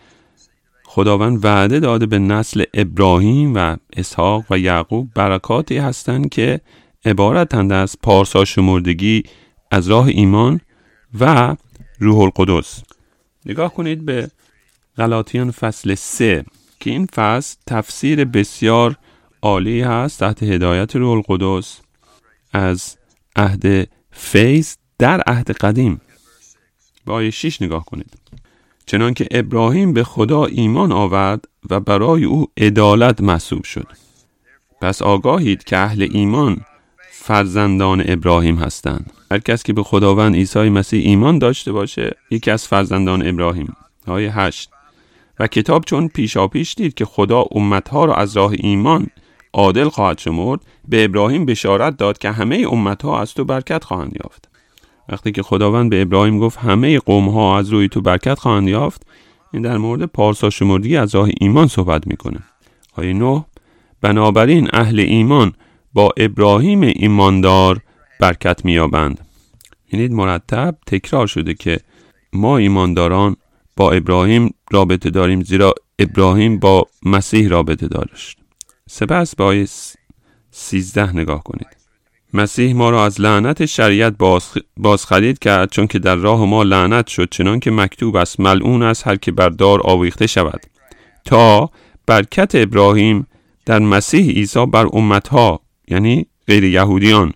خداوند 0.93 1.45
وعده 1.45 1.81
داده 1.81 2.07
به 2.07 2.19
نسل 2.19 2.65
ابراهیم 2.75 3.55
و 3.55 3.77
اسحاق 3.97 4.45
و 4.51 4.59
یعقوب 4.59 5.11
برکاتی 5.15 5.79
هستند 5.79 6.29
که 6.29 6.61
عبارتند 7.05 7.73
از 7.73 7.97
پارسا 8.03 8.45
شمردگی 8.45 9.23
از 9.71 9.89
راه 9.89 10.07
ایمان 10.07 10.61
و 11.21 11.57
روح 11.99 12.19
القدس. 12.19 12.83
نگاه 13.47 13.75
کنید 13.75 14.05
به 14.05 14.31
غلاطیان 14.97 15.51
فصل 15.51 15.95
3 15.95 16.45
که 16.81 16.91
این 16.91 17.07
فصل 17.07 17.57
تفسیر 17.67 18.25
بسیار 18.25 18.97
عالی 19.43 19.81
هست 19.81 20.21
تحت 20.21 20.43
هدایت 20.43 20.97
روح 20.97 21.11
القدس 21.11 21.81
از 22.53 22.97
عهد 23.37 23.89
فیض 24.11 24.77
در 24.99 25.21
عهد 25.21 25.51
قدیم. 25.51 26.01
با 27.07 27.15
آیه 27.15 27.31
6 27.31 27.63
نگاه 27.63 27.85
کنید. 27.85 28.15
چنانکه 28.87 29.27
ابراهیم 29.31 29.93
به 29.93 30.05
خدا 30.05 30.45
ایمان 30.45 30.93
آورد 30.93 31.45
و 31.71 31.81
برای 31.81 32.25
او 32.25 32.47
عدالت 32.57 33.21
محسوب 33.21 33.65
شد. 33.65 33.87
پس 34.81 35.03
آگاهید 35.03 35.65
که 35.65 35.77
اهل 35.77 36.09
ایمان 36.13 36.61
فرزندان 37.11 38.03
ابراهیم 38.07 38.57
هستند. 38.57 39.13
هر 39.31 39.39
کس 39.39 39.63
که 39.63 39.73
به 39.73 39.83
خداوند 39.83 40.35
عیسی 40.35 40.69
مسیح 40.69 41.07
ایمان 41.07 41.39
داشته 41.39 41.73
باشه 41.73 42.17
یکی 42.31 42.51
از 42.51 42.67
فرزندان 42.67 43.27
ابراهیم. 43.27 43.77
آیه 44.07 44.39
هشت. 44.39 44.71
و 45.39 45.47
کتاب 45.47 45.85
چون 45.85 46.09
پیشا 46.09 46.49
پیش 46.49 46.75
دید 46.75 46.95
که 46.95 47.05
خدا 47.05 47.45
امتها 47.51 48.05
را 48.05 48.15
از 48.15 48.37
راه 48.37 48.53
ایمان 48.59 49.07
عادل 49.53 49.89
خواهد 49.89 50.19
شمرد 50.19 50.61
به 50.89 51.05
ابراهیم 51.05 51.45
بشارت 51.45 51.97
داد 51.97 52.19
که 52.19 52.31
همه 52.31 52.67
امتها 52.71 53.21
از 53.21 53.35
تو 53.35 53.45
برکت 53.45 53.85
خواهند 53.85 54.17
یافت. 54.25 54.50
وقتی 55.11 55.33
که 55.33 55.43
خداوند 55.43 55.91
به 55.91 56.03
ابراهیم 56.03 56.39
گفت 56.39 56.59
همه 56.59 56.99
قوم 56.99 57.29
ها 57.29 57.59
از 57.59 57.69
روی 57.69 57.89
تو 57.89 58.01
برکت 58.01 58.39
خواهند 58.39 58.69
یافت 58.69 59.07
این 59.53 59.63
در 59.63 59.79
مورد 59.79 60.05
پارسا 60.05 60.51
شمردگی 60.51 60.97
از 60.97 61.15
راه 61.15 61.29
ایمان 61.41 61.67
صحبت 61.67 62.07
می‌کنه. 62.07 62.39
آیه 62.97 63.13
نه 63.13 63.45
بنابراین 64.01 64.69
اهل 64.73 65.01
ایمان 65.01 65.53
با 65.93 66.13
ابراهیم 66.17 66.81
ایماندار 66.83 67.81
برکت 68.21 68.65
میابند 68.65 69.21
یعنی 69.93 70.09
مرتب 70.09 70.77
تکرار 70.87 71.27
شده 71.27 71.55
که 71.55 71.81
ما 72.33 72.57
ایمانداران 72.57 73.37
با 73.77 73.93
ابراهیم 73.93 74.55
رابطه 74.71 75.11
داریم 75.11 75.43
زیرا 75.43 75.75
ابراهیم 75.99 76.59
با 76.59 76.87
مسیح 77.03 77.49
رابطه 77.49 77.89
داشت. 77.89 78.39
سپس 78.89 79.37
با 79.37 79.45
آیه 79.45 79.69
سیزده 80.51 81.17
نگاه 81.17 81.43
کنید. 81.43 81.80
مسیح 82.35 82.75
ما 82.75 82.91
را 82.91 83.05
از 83.05 83.21
لعنت 83.21 83.67
شریعت 83.67 84.15
باز, 84.77 85.07
خرید 85.07 85.39
کرد 85.39 85.71
چون 85.71 85.87
که 85.87 85.99
در 85.99 86.17
راه 86.17 86.45
ما 86.45 86.63
لعنت 86.63 87.07
شد 87.07 87.29
چنان 87.31 87.61
که 87.61 87.71
مکتوب 87.71 88.17
است 88.17 88.41
ملعون 88.41 88.83
است 88.83 89.07
هر 89.07 89.17
که 89.17 89.33
بر 89.33 89.49
دار 89.49 89.81
آویخته 89.85 90.27
شود. 90.27 90.61
تا 91.25 91.71
برکت 92.07 92.51
ابراهیم 92.55 93.27
در 93.67 93.79
مسیح 93.79 94.31
عیسی 94.31 94.67
بر 94.67 94.87
امتها 94.93 95.61
یعنی 95.89 96.27
غیر 96.47 96.65
یهودیان 96.65 97.33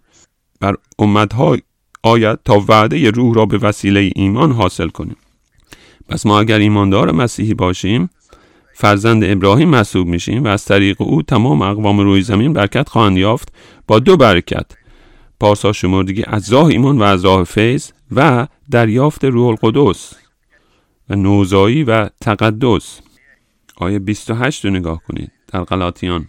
بر 0.60 0.74
امتها 0.98 1.56
آید 2.02 2.38
تا 2.44 2.64
وعده 2.68 3.10
روح 3.10 3.34
را 3.34 3.46
به 3.46 3.58
وسیله 3.58 4.10
ایمان 4.14 4.52
حاصل 4.52 4.88
کنیم. 4.88 5.16
پس 6.08 6.26
ما 6.26 6.40
اگر 6.40 6.58
ایماندار 6.58 7.10
مسیحی 7.12 7.54
باشیم 7.54 8.10
فرزند 8.74 9.24
ابراهیم 9.24 9.68
محسوب 9.68 10.06
میشیم 10.06 10.44
و 10.44 10.48
از 10.48 10.64
طریق 10.64 11.02
او 11.02 11.22
تمام 11.22 11.62
اقوام 11.62 12.00
روی 12.00 12.22
زمین 12.22 12.52
برکت 12.52 12.88
خواهند 12.88 13.18
یافت 13.18 13.52
با 13.86 13.98
دو 13.98 14.16
برکت. 14.16 14.66
پارسا 15.44 15.72
شمردگی 15.72 16.22
از 16.26 16.52
راه 16.52 16.66
ایمان 16.66 16.98
و 16.98 17.02
از 17.02 17.24
راه 17.24 17.44
فیض 17.44 17.90
و 18.12 18.46
دریافت 18.70 19.24
روح 19.24 19.46
القدس 19.46 20.14
و 21.10 21.16
نوزایی 21.16 21.84
و 21.84 22.08
تقدس. 22.20 23.00
آیه 23.76 23.98
28 23.98 24.64
رو 24.64 24.70
نگاه 24.70 25.02
کنید. 25.08 25.32
در 25.48 25.64
غلاطیان. 25.64 26.26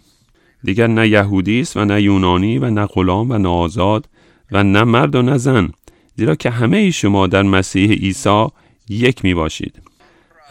دیگر 0.64 0.88
نه 0.88 1.08
یهودی 1.08 1.60
است 1.60 1.78
و 1.78 1.86
نه 1.86 2.02
یونانی 2.02 2.58
و 2.58 2.70
نه 2.70 2.86
غلام 2.86 3.32
و 3.32 3.38
نه 3.38 3.50
آزاد 3.50 4.10
و 4.52 4.64
نه 4.64 4.84
مرد 4.84 5.16
و 5.16 5.22
نه 5.22 5.38
زن 5.38 5.70
زیرا 6.16 6.36
که 6.36 6.50
همه 6.50 6.92
شما 6.92 7.28
در 7.28 7.44
مسیح 7.44 7.92
عیسی 7.92 8.48
یک 8.90 9.26
می 9.26 9.34
باشید. 9.34 9.82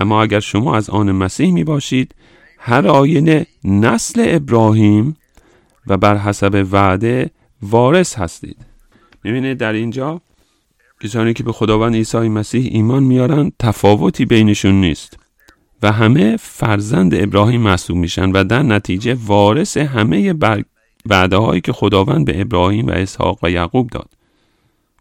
اما 0.00 0.22
اگر 0.22 0.40
شما 0.40 0.76
از 0.76 0.90
آن 0.90 1.12
مسیح 1.12 1.52
می 1.52 1.64
باشید 1.64 2.14
هر 2.58 2.88
آینه 2.88 3.46
نسل 3.64 4.24
ابراهیم 4.26 5.16
و 5.86 5.96
بر 5.96 6.16
حسب 6.16 6.66
وعده 6.72 7.30
وارث 7.62 8.18
هستید. 8.18 8.56
می‌بینید 9.24 9.58
در 9.58 9.72
اینجا 9.72 10.20
کسانی 11.00 11.32
که 11.32 11.42
به 11.42 11.52
خداوند 11.52 11.94
عیسی 11.94 12.18
مسیح 12.18 12.68
ایمان 12.72 13.02
میارن 13.02 13.52
تفاوتی 13.58 14.24
بینشون 14.24 14.80
نیست 14.80 15.18
و 15.82 15.92
همه 15.92 16.36
فرزند 16.36 17.14
ابراهیم 17.14 17.60
محسوب 17.60 17.96
میشن 17.96 18.30
و 18.30 18.44
در 18.44 18.62
نتیجه 18.62 19.16
وارث 19.26 19.76
همه 19.76 20.32
بر... 20.32 20.62
وعده 21.06 21.36
هایی 21.36 21.60
که 21.60 21.72
خداوند 21.72 22.24
به 22.24 22.40
ابراهیم 22.40 22.86
و 22.86 22.90
اسحاق 22.90 23.38
و 23.42 23.50
یعقوب 23.50 23.90
داد. 23.90 24.10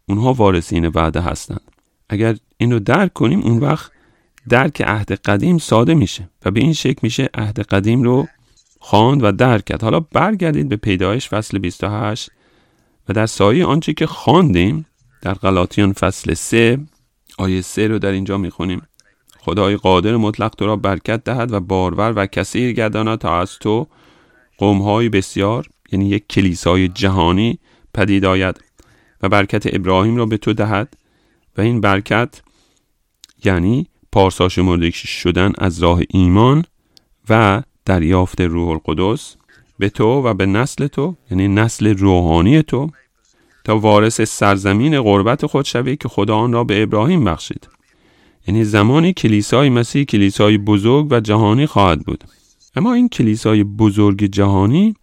اونها 0.05 0.33
وارثین 0.33 0.87
وعده 0.87 1.21
هستند. 1.21 1.61
اگر 2.09 2.35
اینو 2.57 2.79
درک 2.79 3.13
کنیم 3.13 3.41
اون 3.41 3.57
وقت 3.57 3.91
درک 4.49 4.81
عهد 4.81 5.11
قدیم 5.11 5.57
ساده 5.57 5.93
میشه 5.93 6.29
و 6.45 6.51
به 6.51 6.59
این 6.59 6.73
شکل 6.73 6.99
میشه 7.01 7.29
عهد 7.33 7.59
قدیم 7.59 8.03
رو 8.03 8.27
خواند 8.79 9.23
و 9.23 9.31
درک 9.31 9.65
کرد. 9.65 9.83
حالا 9.83 9.99
برگردید 9.99 10.69
به 10.69 10.75
پیدایش 10.75 11.29
فصل 11.29 11.57
28 11.57 12.31
و 13.09 13.13
در 13.13 13.25
سایه 13.25 13.65
آنچه 13.65 13.93
که 13.93 14.05
خواندیم 14.05 14.85
در 15.21 15.33
غلاطیان 15.33 15.93
فصل 15.93 16.33
3 16.33 16.79
آیه 17.37 17.61
3 17.61 17.87
رو 17.87 17.99
در 17.99 18.11
اینجا 18.11 18.37
می‌خونیم. 18.37 18.81
خدای 19.39 19.75
قادر 19.75 20.17
مطلق 20.17 20.55
تو 20.55 20.65
را 20.65 20.75
برکت 20.75 21.23
دهد 21.23 21.51
و 21.51 21.59
بارور 21.59 22.13
و 22.15 22.25
کثیر 22.25 22.73
گرداند 22.73 23.19
تا 23.19 23.39
از 23.39 23.59
تو 23.59 23.87
قومهای 24.57 25.09
بسیار 25.09 25.67
یعنی 25.91 26.09
یک 26.09 26.27
کلیسای 26.27 26.87
جهانی 26.87 27.59
پدید 27.93 28.25
آید 28.25 28.63
و 29.21 29.29
برکت 29.29 29.75
ابراهیم 29.75 30.15
را 30.15 30.25
به 30.25 30.37
تو 30.37 30.53
دهد 30.53 30.97
و 31.57 31.61
این 31.61 31.81
برکت 31.81 32.41
یعنی 33.45 33.87
پارسا 34.11 34.49
شمرده 34.49 34.91
شدن 34.91 35.51
از 35.57 35.83
راه 35.83 36.01
ایمان 36.09 36.65
و 37.29 37.63
دریافت 37.85 38.41
روح 38.41 38.69
القدس 38.69 39.35
به 39.79 39.89
تو 39.89 40.21
و 40.21 40.33
به 40.33 40.45
نسل 40.45 40.87
تو 40.87 41.15
یعنی 41.31 41.47
نسل 41.47 41.97
روحانی 41.97 42.61
تو 42.61 42.89
تا 43.63 43.77
وارث 43.77 44.21
سرزمین 44.21 45.01
غربت 45.01 45.45
خود 45.45 45.65
شوی 45.65 45.95
که 45.95 46.09
خدا 46.09 46.37
آن 46.37 46.53
را 46.53 46.63
به 46.63 46.83
ابراهیم 46.83 47.23
بخشید. 47.23 47.67
یعنی 48.47 48.63
زمانی 48.63 49.13
کلیسای 49.13 49.69
مسیح 49.69 50.03
کلیسای 50.03 50.57
بزرگ 50.57 51.07
و 51.11 51.19
جهانی 51.19 51.65
خواهد 51.65 51.99
بود. 51.99 52.23
اما 52.75 52.93
این 52.93 53.09
کلیسای 53.09 53.63
بزرگ 53.63 54.23
جهانی 54.23 54.95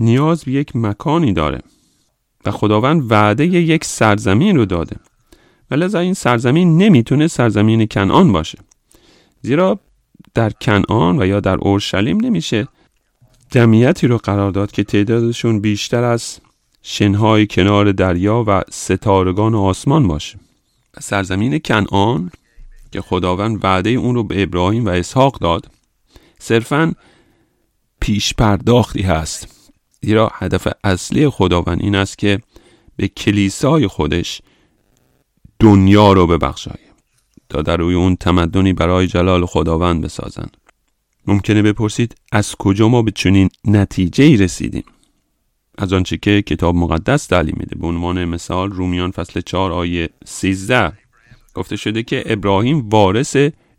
نیاز 0.00 0.44
به 0.44 0.52
یک 0.52 0.76
مکانی 0.76 1.32
داره 1.32 1.60
و 2.44 2.50
خداوند 2.50 3.12
وعده 3.12 3.46
یک 3.46 3.84
سرزمین 3.84 4.56
رو 4.56 4.64
داده. 4.64 4.96
و 5.70 5.74
لذا 5.74 5.98
این 5.98 6.14
سرزمین 6.14 6.78
نمی‌تونه 6.78 7.26
سرزمین 7.26 7.86
کنعان 7.86 8.32
باشه. 8.32 8.58
زیرا 9.42 9.80
در 10.34 10.50
کنعان 10.50 11.22
و 11.22 11.26
یا 11.26 11.40
در 11.40 11.56
اورشلیم 11.56 12.20
نمیشه 12.20 12.68
جمعیتی 13.50 14.06
رو 14.06 14.18
قرار 14.18 14.50
داد 14.50 14.70
که 14.70 14.84
تعدادشون 14.84 15.60
بیشتر 15.60 16.04
از 16.04 16.38
شنهای 16.82 17.46
کنار 17.46 17.92
دریا 17.92 18.44
و 18.46 18.62
ستارگان 18.70 19.54
آسمان 19.54 20.08
باشه. 20.08 20.38
سرزمین 21.00 21.58
کنعان 21.58 22.30
که 22.92 23.00
خداوند 23.00 23.64
وعده 23.64 23.90
اون 23.90 24.14
رو 24.14 24.24
به 24.24 24.42
ابراهیم 24.42 24.86
و 24.86 24.88
اسحاق 24.88 25.38
داد 25.38 25.70
صرفا 26.38 26.94
پیش 28.00 28.34
پرداختی 28.34 29.02
هست. 29.02 29.48
زیرا 30.02 30.30
هدف 30.34 30.68
اصلی 30.84 31.28
خداوند 31.28 31.80
این 31.80 31.94
است 31.94 32.18
که 32.18 32.40
به 32.96 33.08
کلیسای 33.08 33.86
خودش 33.86 34.42
دنیا 35.60 36.12
رو 36.12 36.26
ببخشایه 36.26 36.88
تا 37.48 37.62
در 37.62 37.76
روی 37.76 37.94
اون 37.94 38.16
تمدنی 38.16 38.72
برای 38.72 39.06
جلال 39.06 39.46
خداوند 39.46 40.04
بسازن. 40.04 40.46
ممکنه 41.26 41.62
بپرسید 41.62 42.14
از 42.32 42.56
کجا 42.56 42.88
ما 42.88 43.02
به 43.02 43.10
چنین 43.10 43.48
نتیجه 43.64 44.24
ای 44.24 44.36
رسیدیم؟ 44.36 44.84
از 45.78 45.92
آنچه 45.92 46.16
که 46.16 46.42
کتاب 46.42 46.74
مقدس 46.74 47.26
تعلیم 47.26 47.56
میده. 47.58 47.78
به 47.78 47.86
عنوان 47.86 48.24
مثال 48.24 48.70
رومیان 48.70 49.10
فصل 49.10 49.40
4 49.40 49.72
آیه 49.72 50.08
13 50.24 50.92
گفته 51.54 51.76
شده 51.76 52.02
که 52.02 52.22
ابراهیم 52.26 52.88
وارث 52.88 53.36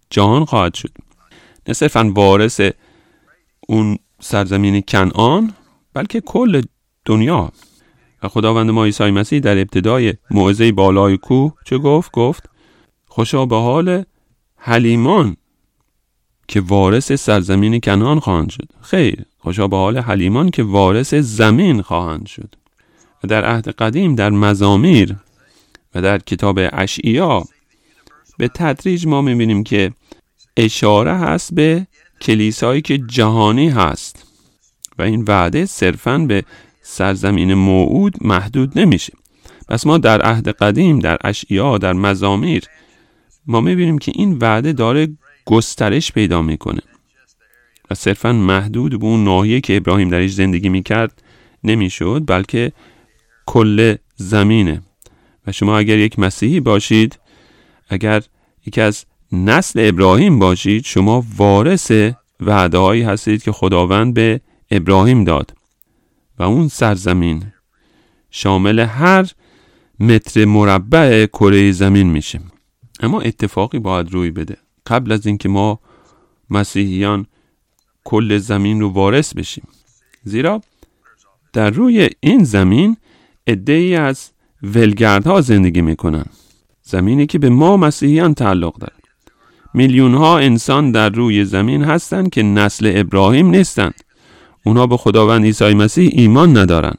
جهان 0.09 0.45
خواهد 0.45 0.73
شد. 0.73 0.91
نه 1.67 1.73
صرفا 1.73 2.11
وارث 2.15 2.61
اون 3.67 3.97
سرزمین 4.19 4.81
کنعان 4.81 5.53
بلکه 5.93 6.21
کل 6.21 6.61
دنیا. 7.05 7.51
و 8.23 8.27
خداوند 8.27 8.69
ما 8.69 8.85
عیسی 8.85 9.11
مسیح 9.11 9.39
در 9.39 9.57
ابتدای 9.57 10.13
موعظه 10.31 10.71
بالای 10.71 11.17
کوه 11.17 11.53
چه 11.65 11.77
گفت؟ 11.77 12.11
گفت 12.11 12.49
خوشا 13.05 13.45
به 13.45 13.55
حال 13.55 14.03
حلیمان 14.55 15.37
که 16.49 16.61
وارث 16.61 17.11
سرزمین 17.11 17.79
کنعان 17.79 18.19
خواهند 18.19 18.49
شد. 18.49 18.67
خیر 18.81 19.25
خوشا 19.39 19.67
به 19.67 19.77
حال 19.77 19.97
حلیمان 19.97 20.49
که 20.49 20.63
وارث 20.63 21.13
زمین 21.13 21.81
خواهند 21.81 22.25
شد. 22.25 22.55
و 23.23 23.27
در 23.27 23.45
عهد 23.45 23.67
قدیم 23.67 24.15
در 24.15 24.29
مزامیر 24.29 25.15
و 25.95 26.01
در 26.01 26.19
کتاب 26.19 26.59
اشعیا 26.73 27.43
به 28.37 28.47
تدریج 28.47 29.07
ما 29.07 29.21
می‌بینیم 29.21 29.63
که 29.63 29.91
اشاره 30.57 31.13
هست 31.13 31.53
به 31.53 31.87
کلیسایی 32.21 32.81
که 32.81 32.97
جهانی 32.97 33.69
هست. 33.69 34.25
و 34.97 35.01
این 35.01 35.23
وعده 35.27 35.65
صرفا 35.65 36.17
به 36.17 36.43
سرزمین 36.81 37.53
موعود 37.53 38.15
محدود 38.21 38.79
نمیشه. 38.79 39.13
پس 39.67 39.85
ما 39.85 39.97
در 39.97 40.21
عهد 40.21 40.47
قدیم 40.47 40.99
در 40.99 41.17
اشعیا 41.23 41.77
در 41.77 41.93
مزامیر 41.93 42.63
ما 43.47 43.61
می‌بینیم 43.61 43.97
که 43.97 44.11
این 44.15 44.37
وعده 44.37 44.73
داره 44.73 45.07
گسترش 45.49 46.11
پیدا 46.11 46.41
می‌کنه. 46.41 46.81
و 47.91 47.95
صرفا 47.95 48.33
محدود 48.33 48.99
به 48.99 49.05
اون 49.05 49.23
ناحیه 49.23 49.61
که 49.61 49.77
ابراهیم 49.77 50.09
درش 50.09 50.33
زندگی 50.33 50.69
می‌کرد 50.69 51.23
نمی‌شد 51.63 52.23
بلکه 52.27 52.71
کل 53.45 53.95
زمینه. 54.15 54.81
و 55.47 55.51
شما 55.51 55.77
اگر 55.77 55.97
یک 55.97 56.19
مسیحی 56.19 56.59
باشید 56.59 57.19
اگر 57.89 58.23
یکی 58.65 58.81
از 58.81 59.05
نسل 59.31 59.79
ابراهیم 59.89 60.39
باشید 60.39 60.85
شما 60.85 61.25
وارث 61.37 61.91
وعده 62.39 62.77
هایی 62.77 63.01
هستید 63.01 63.43
که 63.43 63.51
خداوند 63.51 64.13
به 64.13 64.41
ابراهیم 64.71 65.23
داد. 65.23 65.53
و 66.39 66.43
اون 66.43 66.67
سرزمین 66.67 67.43
شامل 68.31 68.79
هر 68.79 69.31
متر 69.99 70.45
مربع 70.45 71.25
کره 71.25 71.71
زمین 71.71 72.09
میشه. 72.09 72.39
اما 72.99 73.21
اتفاقی 73.21 73.79
باید 73.79 74.11
روی 74.11 74.31
بده. 74.31 74.57
قبل 74.85 75.11
از 75.11 75.27
اینکه 75.27 75.49
ما 75.49 75.79
مسیحیان 76.49 77.25
کل 78.03 78.37
زمین 78.37 78.81
رو 78.81 78.89
وارث 78.89 79.33
بشیم. 79.33 79.67
زیرا 80.23 80.61
در 81.53 81.69
روی 81.69 82.09
این 82.19 82.43
زمین 82.43 82.97
ای 83.67 83.95
از 83.95 84.29
ولگردها 84.63 85.41
زندگی 85.41 85.81
می‌کنن. 85.81 86.25
زمینی 86.83 87.25
که 87.25 87.39
به 87.39 87.49
ما 87.49 87.77
مسیحیان 87.77 88.33
تعلق 88.33 88.77
داره 88.77 88.93
میلیون 89.73 90.13
ها 90.13 90.39
انسان 90.39 90.91
در 90.91 91.09
روی 91.09 91.45
زمین 91.45 91.83
هستند 91.83 92.29
که 92.29 92.43
نسل 92.43 92.91
ابراهیم 92.95 93.49
نیستند 93.49 94.03
اونها 94.65 94.87
به 94.87 94.97
خداوند 94.97 95.43
عیسی 95.43 95.73
مسیح 95.73 96.09
ایمان 96.13 96.57
ندارن. 96.57 96.95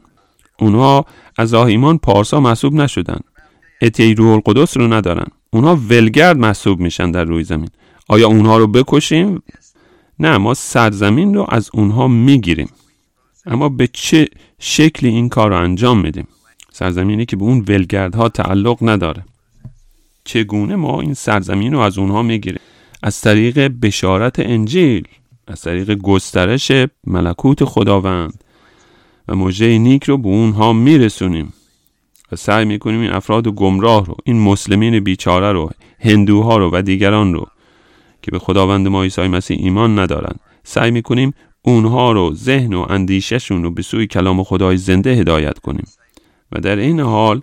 اونها 0.59 1.07
از 1.39 1.55
راه 1.55 1.67
ایمان 1.67 1.99
پارسا 1.99 2.41
محسوب 2.41 2.75
نشدن. 2.75 3.21
اتی 3.81 4.15
روح 4.15 4.33
القدس 4.33 4.77
رو 4.77 4.93
ندارن. 4.93 5.27
اونها 5.51 5.77
ولگرد 5.77 6.37
محسوب 6.37 6.81
میشن 6.81 7.11
در 7.11 7.25
روی 7.25 7.45
زمین. 7.45 7.69
آیا 8.09 8.27
اونها 8.27 8.59
رو 8.59 8.67
بکشیم؟ 8.67 9.43
نه 10.19 10.39
ما 10.39 10.55
سرزمین 10.55 11.35
رو 11.35 11.47
از 11.49 11.71
اونها 11.73 12.09
می‌گیریم. 12.09 12.69
اما 13.47 13.69
به 13.69 13.89
چه 13.93 14.29
شکلی 14.59 15.09
این 15.09 15.29
کار 15.29 15.51
رو 15.51 15.57
انجام 15.57 16.01
میدیم؟ 16.01 16.29
سرزمینی 16.73 17.27
که 17.27 17.37
به 17.37 17.43
اون 17.43 17.65
ولگردها 17.69 18.29
تعلق 18.29 18.79
نداره. 18.83 19.25
چگونه 20.25 20.77
ما 20.77 21.01
این 21.01 21.15
سرزمین 21.15 21.73
رو 21.73 21.79
از 21.79 21.99
اونها 21.99 22.23
می‌گیریم؟ 22.23 22.61
از 23.03 23.21
طریق 23.21 23.73
بشارت 23.83 24.41
انجیل 24.41 25.09
از 25.47 25.61
طریق 25.61 25.95
گسترش 25.95 26.73
ملکوت 27.07 27.65
خداوند. 27.65 28.45
و 29.29 29.37
موجه 29.37 29.79
نیک 29.79 30.05
رو 30.05 30.19
به 30.19 30.29
اونها 30.29 30.73
میرسونیم. 30.73 31.53
و 32.33 32.37
سعی 32.37 32.65
می‌کنیم 32.65 33.01
این 33.01 33.11
افراد 33.11 33.49
گمراه 33.49 34.07
رو 34.07 34.17
این 34.25 34.41
مسلمین 34.41 35.01
بیچاره 35.01 35.53
رو 35.53 35.71
هندوها 36.01 36.57
رو 36.57 36.71
و 36.73 36.83
دیگران 36.83 37.35
رو 37.35 37.47
که 38.23 38.31
به 38.31 38.39
خداوند 38.39 38.89
ما 38.89 39.03
عیسی 39.03 39.29
مسیح 39.29 39.59
ایمان 39.61 39.99
ندارن 39.99 40.37
سعی 40.65 40.91
می‌کنیم 40.91 41.35
اونها 41.63 42.13
رو 42.13 42.35
ذهن 42.35 42.75
و 42.75 42.87
اندیششون 42.89 43.63
رو 43.63 43.71
به 43.71 43.83
سوی 43.83 44.07
کلام 44.07 44.43
خدای 44.43 44.77
زنده 44.77 45.11
هدایت 45.11 45.59
کنیم. 45.59 45.87
و 46.53 46.61
در 46.61 46.77
این 46.77 47.01
حال 47.01 47.43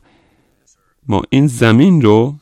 ما 1.07 1.21
این 1.29 1.47
زمین 1.47 2.01
رو 2.01 2.35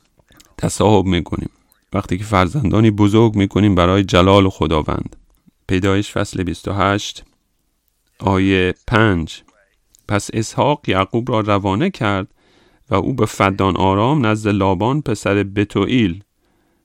تصاحب 0.58 1.06
می‌کنیم. 1.06 1.50
وقتی 1.94 2.18
که 2.18 2.24
فرزندانی 2.24 2.92
بزرگ 2.92 3.36
می‌کنیم 3.36 3.76
برای 3.76 4.04
جلال 4.04 4.50
خداوند. 4.50 5.16
پیدایش 5.68 6.12
فصل 6.12 6.44
28 6.44 7.24
آیه 8.20 8.74
5 8.88 9.42
پس 10.08 10.30
اسحاق 10.34 10.90
یعقوب 10.90 11.32
را 11.32 11.40
روانه 11.40 11.90
کرد 11.90 12.28
و 12.90 12.96
او 12.96 13.14
به 13.14 13.26
فدان 13.26 13.78
آرام 13.78 14.26
نزد 14.26 14.50
لابان 14.50 15.02
پسر 15.02 15.44
بتوئیل 15.44 16.24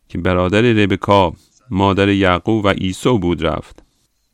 که 0.09 0.19
برادر 0.19 0.63
ربکا 0.63 1.33
مادر 1.71 2.09
یعقوب 2.09 2.65
و 2.65 2.69
ایسو 2.69 3.19
بود 3.19 3.47
رفت. 3.47 3.83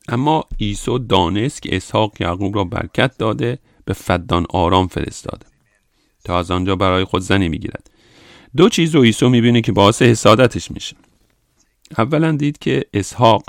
اما 0.09 0.43
ایسو 0.57 0.97
دانست 0.97 1.61
که 1.61 1.75
اسحاق 1.75 2.21
یعقوب 2.21 2.55
را 2.55 2.63
برکت 2.63 3.17
داده 3.17 3.59
به 3.85 3.93
فدان 3.93 4.45
آرام 4.49 4.87
فرستاده. 4.87 5.45
تا 6.23 6.39
از 6.39 6.51
آنجا 6.51 6.75
برای 6.75 7.03
خود 7.03 7.21
زنی 7.21 7.49
می‌گیرد. 7.49 7.91
دو 8.57 8.69
چیز 8.69 8.95
رو 8.95 9.03
عیسی 9.03 9.29
می‌بینه 9.29 9.61
که 9.61 9.71
باعث 9.71 10.01
حسادتش 10.01 10.71
میشه. 10.71 10.95
اولا 11.97 12.31
دید 12.31 12.57
که 12.57 12.83
اسحاق 12.93 13.43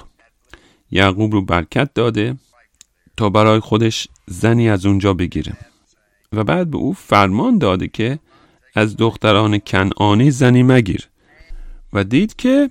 یعقوب 0.90 1.32
رو 1.32 1.44
برکت 1.44 1.94
داده 1.94 2.36
تا 3.16 3.30
برای 3.30 3.60
خودش 3.60 4.08
زنی 4.26 4.70
از 4.70 4.86
اونجا 4.86 5.14
بگیره. 5.14 5.56
و 6.32 6.44
بعد 6.44 6.70
به 6.70 6.76
او 6.76 6.92
فرمان 6.92 7.58
داده 7.58 7.88
که 7.88 8.18
از 8.74 8.96
دختران 8.96 9.58
کنعانی 9.58 10.30
زنی 10.30 10.62
مگیر 10.62 11.08
و 11.92 12.04
دید 12.04 12.36
که 12.36 12.70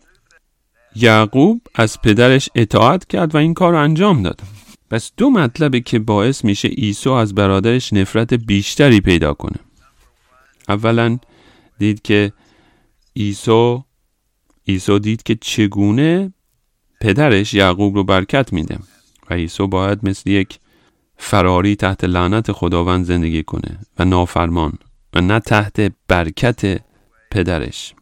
یعقوب 0.95 1.61
از 1.75 2.01
پدرش 2.01 2.49
اطاعت 2.55 3.05
کرد 3.05 3.35
و 3.35 3.37
این 3.37 3.53
کار 3.53 3.71
رو 3.71 3.79
انجام 3.79 4.23
داد. 4.23 4.41
پس 4.89 5.11
دو 5.17 5.29
مطلبه 5.29 5.79
که 5.79 5.99
باعث 5.99 6.45
میشه 6.45 6.67
عیسی 6.67 7.09
از 7.09 7.35
برادرش 7.35 7.93
نفرت 7.93 8.33
بیشتری 8.33 9.01
پیدا 9.01 9.33
کنه. 9.33 9.59
اولا 10.69 11.17
دید 11.79 12.01
که 12.01 12.33
عیسی 13.15 13.83
عیسی 14.67 14.99
دید 14.99 15.23
که 15.23 15.35
چگونه 15.35 16.33
پدرش 17.01 17.53
یعقوب 17.53 17.95
رو 17.95 18.03
برکت 18.03 18.53
میده 18.53 18.79
و 19.29 19.33
عیسی 19.33 19.67
باید 19.67 19.99
مثل 20.03 20.29
یک 20.29 20.59
فراری 21.17 21.75
تحت 21.75 22.03
لعنت 22.03 22.51
خداوند 22.51 23.06
زندگی 23.06 23.43
کنه 23.43 23.80
و 23.99 24.06
نافرمان 24.06 24.73
و 25.13 25.21
نه 25.21 25.39
تحت 25.39 25.91
برکت 26.08 26.82
پدرش. 27.32 27.93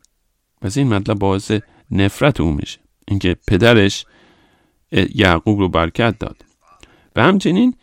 پس 0.61 0.77
این 0.77 0.93
مطلب 0.93 1.19
باعث 1.19 1.51
نفرت 1.91 2.41
او 2.41 2.51
میشه. 2.51 2.79
اینکه 3.07 3.35
پدرش 3.47 4.05
یعقوب 5.15 5.59
رو 5.59 5.69
برکت 5.69 6.19
داد. 6.19 6.45
و 7.15 7.23
همچنین 7.23 7.75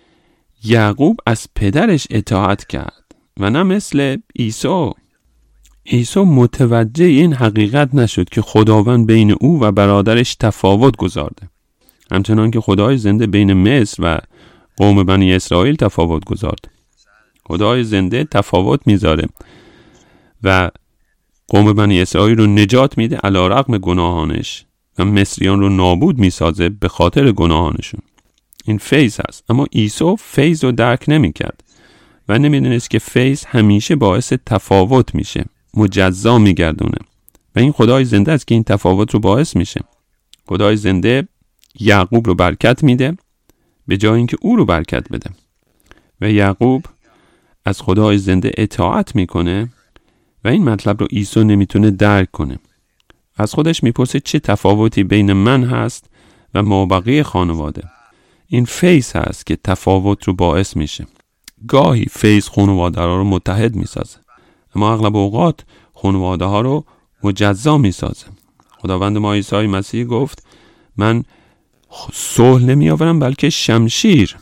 یعقوب 0.64 1.16
از 1.26 1.46
پدرش 1.54 2.06
اطاعت 2.10 2.66
کرد 2.66 3.14
و 3.36 3.50
نه 3.50 3.62
مثل 3.62 4.16
عیسی. 4.38 4.90
عیسی 5.86 6.20
متوجه 6.20 7.04
این 7.04 7.34
حقیقت 7.34 7.94
نشد 7.94 8.28
که 8.28 8.42
خداوند 8.42 9.06
بین 9.06 9.30
او 9.40 9.60
و 9.60 9.72
برادرش 9.72 10.34
تفاوت 10.34 10.96
گذارده. 10.96 11.48
همچنان 12.12 12.50
که 12.50 12.60
خدای 12.60 12.98
زنده 12.98 13.26
بین 13.26 13.52
مصر 13.52 14.02
و 14.02 14.18
قوم 14.76 15.04
بنی 15.04 15.34
اسرائیل 15.34 15.76
تفاوت 15.76 16.24
گذارد. 16.24 16.70
خدای 17.44 17.84
زنده 17.84 18.24
تفاوت 18.24 18.80
می‌ذاره 18.86 19.28
و 20.42 20.70
قوم 21.48 21.72
بنی 21.72 22.02
اسرائیل 22.02 22.38
رو 22.38 22.46
نجات 22.46 22.98
میده 22.98 23.16
علا 23.16 23.48
رقم 23.48 23.78
گناهانش 23.78 24.64
و 24.98 25.04
مصریان 25.04 25.60
رو 25.60 25.68
نابود 25.68 26.18
می‌سازه 26.18 26.68
به 26.68 26.88
خاطر 26.88 27.32
گناهانشون. 27.32 28.00
این 28.64 28.78
فیض 28.78 29.20
هست. 29.28 29.50
اما 29.50 29.66
عیسی 29.72 30.16
فیض 30.18 30.64
رو 30.64 30.72
درک 30.72 31.04
نمی‌کرد 31.08 31.64
و 32.28 32.38
نمی‌دونست 32.38 32.90
که 32.90 32.98
فیض 32.98 33.44
همیشه 33.44 33.96
باعث 33.96 34.32
تفاوت 34.46 35.14
میشه 35.14 35.44
مجزا 35.74 36.38
میگردونه. 36.38 36.98
و 37.56 37.58
این 37.58 37.72
خدای 37.72 38.04
زنده 38.04 38.32
است 38.32 38.46
که 38.46 38.54
این 38.54 38.64
تفاوت 38.64 39.14
رو 39.14 39.20
باعث 39.20 39.56
میشه. 39.56 39.80
خدای 40.46 40.76
زنده 40.76 41.28
یعقوب 41.80 42.26
رو 42.26 42.34
برکت 42.34 42.84
میده 42.84 43.16
به 43.86 43.96
جای 43.96 44.16
اینکه 44.16 44.36
او 44.40 44.56
رو 44.56 44.64
برکت 44.64 45.08
بده. 45.08 45.30
و 46.20 46.30
یعقوب 46.30 46.86
از 47.64 47.80
خدای 47.80 48.18
زنده 48.18 48.52
اطاعت 48.56 49.16
می‌کنه 49.16 49.68
و 50.44 50.48
این 50.48 50.64
مطلب 50.64 51.00
رو 51.00 51.06
عیسی 51.06 51.44
نمی‌تونه 51.44 51.90
درک 51.90 52.30
کنه. 52.30 52.58
از 53.36 53.54
خودش 53.54 53.82
می‌پرسه 53.82 54.20
چه 54.20 54.38
تفاوتی 54.38 55.04
بین 55.04 55.32
من 55.32 55.64
هست 55.64 56.10
و 56.54 56.62
مابقی 56.62 57.22
خانواده. 57.22 57.82
این 58.46 58.64
فیض 58.64 59.16
هست 59.16 59.46
که 59.46 59.58
تفاوت 59.64 60.24
رو 60.24 60.34
باعث 60.34 60.76
میشه. 60.76 61.06
گاهی 61.68 62.04
فیض 62.04 62.48
خانواده 62.48 63.00
ها 63.00 63.16
رو 63.16 63.24
متحد 63.24 63.76
می‌سازه. 63.76 64.18
اما 64.74 64.92
اغلب 64.92 65.16
اوقات 65.16 65.64
خانواده 65.94 66.44
ها 66.44 66.60
رو 66.60 66.84
مجزا 67.22 67.78
می‌سازه. 67.78 68.26
خداوند 68.78 69.18
ما 69.18 69.34
عیسی 69.34 69.66
مسیح 69.66 70.04
گفت 70.04 70.46
من 70.96 71.24
صلح 72.12 72.64
نمی 72.64 72.90
آورم 72.90 73.18
بلکه 73.18 73.50
شمشیر. 73.50 74.36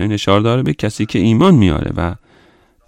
این 0.00 0.12
اشاره 0.12 0.42
داره 0.42 0.62
به 0.62 0.74
کسی 0.74 1.06
که 1.06 1.18
ایمان 1.18 1.54
میاره 1.54 1.92
و 1.96 2.14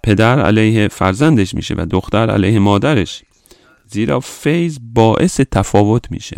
پدر 0.03 0.39
علیه 0.39 0.87
فرزندش 0.87 1.55
میشه 1.55 1.75
و 1.77 1.85
دختر 1.85 2.29
علیه 2.29 2.59
مادرش. 2.59 3.23
زیرا 3.87 4.19
فیض 4.19 4.77
باعث 4.93 5.41
تفاوت 5.51 6.11
میشه. 6.11 6.37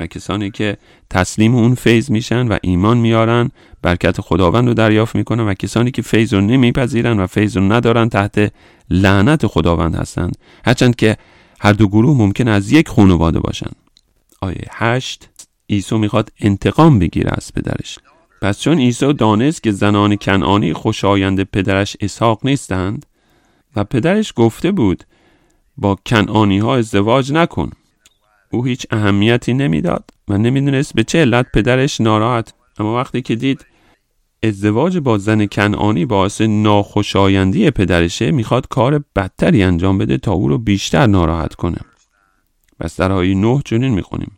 و 0.00 0.06
کسانی 0.06 0.50
که 0.50 0.76
تسلیم 1.10 1.54
اون 1.54 1.74
فیض 1.74 2.10
میشن 2.10 2.48
و 2.48 2.58
ایمان 2.62 2.98
میارن 2.98 3.50
برکت 3.82 4.20
خداوند 4.20 4.68
رو 4.68 4.74
دریافت 4.74 5.16
می‌کنن 5.16 5.46
و 5.48 5.54
کسانی 5.54 5.90
که 5.90 6.02
فیض 6.02 6.34
رو 6.34 6.40
نمیپذیرن 6.40 7.20
و 7.20 7.26
فیض 7.26 7.56
رو 7.56 7.72
ندارن 7.72 8.08
تحت 8.08 8.52
لعنت 8.90 9.46
خداوند 9.46 9.94
هستند. 9.94 10.36
هرچند 10.64 10.96
که 10.96 11.16
هر 11.60 11.72
دو 11.72 11.88
گروه 11.88 12.18
ممکن 12.18 12.48
از 12.48 12.72
یک 12.72 12.88
خانواده 12.88 13.40
باشن. 13.40 13.70
آیه 14.40 14.66
هشت. 14.70 15.28
عیسی 15.74 15.98
می‌خواد 15.98 16.32
انتقام 16.40 16.98
بگیره 16.98 17.30
از 17.34 17.52
پدرش. 17.52 17.98
پس 18.42 18.60
چون 18.60 18.78
عیسی 18.78 19.12
دانست 19.12 19.62
که 19.62 19.72
زنان 19.72 20.16
کنعانی 20.16 20.72
خوشایند 20.72 21.42
پدرش 21.42 21.96
اسحاق 22.00 22.40
نیستند 22.46 23.06
و 23.76 23.84
پدرش 23.84 24.32
گفته 24.36 24.72
بود 24.72 25.04
با 25.76 25.96
کنعانی 26.06 26.58
ها 26.58 26.76
ازدواج 26.76 27.32
نکن. 27.32 27.70
او 28.50 28.64
هیچ 28.64 28.86
اهمیتی 28.90 29.54
نمی‌داد 29.54 30.10
و 30.28 30.38
نمی‌دونست 30.38 30.94
به 30.94 31.04
چه 31.04 31.20
علت 31.20 31.46
پدرش 31.54 32.00
ناراحت. 32.00 32.54
اما 32.78 32.96
وقتی 32.96 33.22
که 33.22 33.34
دید 33.34 33.66
ازدواج 34.42 34.98
با 34.98 35.18
زن 35.18 35.46
کنعانی 35.46 36.06
باعث 36.06 36.40
ناخوشایندی 36.40 37.70
پدرشه 37.70 38.30
می‌خواد 38.30 38.68
کار 38.68 39.04
بدتری 39.16 39.62
انجام 39.62 39.98
بده 39.98 40.18
تا 40.18 40.32
او 40.32 40.48
رو 40.48 40.58
بیشتر 40.58 41.06
ناراحت 41.06 41.54
کنه. 41.54 41.78
پس 42.80 43.00
در 43.00 43.12
آیه 43.12 43.34
نه 43.34 43.62
چنین 43.64 43.94
می‌خونیم. 43.94 44.32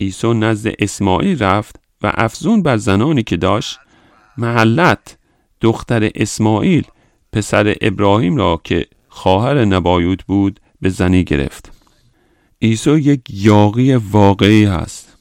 عیسی 0.00 0.34
نزد 0.34 0.70
اسماعیل 0.78 1.42
رفت 1.42 1.76
و 2.02 2.12
افزون 2.14 2.62
بر 2.62 2.76
زنانی 2.76 3.22
که 3.22 3.36
داشت 3.36 3.78
محلت 4.36 5.18
دختر 5.60 6.10
اسماعیل 6.14 6.84
پسر 7.32 7.76
ابراهیم 7.80 8.36
را 8.36 8.60
که 8.64 8.86
خواهر 9.08 9.64
نبایوت 9.64 10.24
بود 10.24 10.60
به 10.80 10.88
زنی 10.88 11.24
گرفت. 11.24 11.72
عیسی 12.62 12.90
یک 12.90 13.20
یاقی 13.30 13.94
واقعی 13.94 14.64
هست 14.64 15.16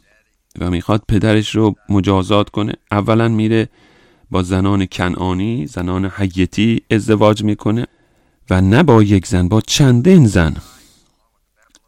و 0.59 0.69
می‌خواد 0.69 1.03
پدرش 1.07 1.55
رو 1.55 1.75
مجازات 1.89 2.49
کنه. 2.49 2.73
اولا 2.91 3.27
میره 3.27 3.69
با 4.31 4.43
زنان 4.43 4.85
کنعانی 4.85 5.67
زنان 5.67 6.05
حیتی 6.05 6.81
ازدواج 6.91 7.43
می‌کنه 7.43 7.87
و 8.49 8.61
نه 8.61 8.83
با 8.83 9.03
یک 9.03 9.27
زن 9.27 9.47
با 9.47 9.61
چندین 9.61 10.27
زن. 10.27 10.55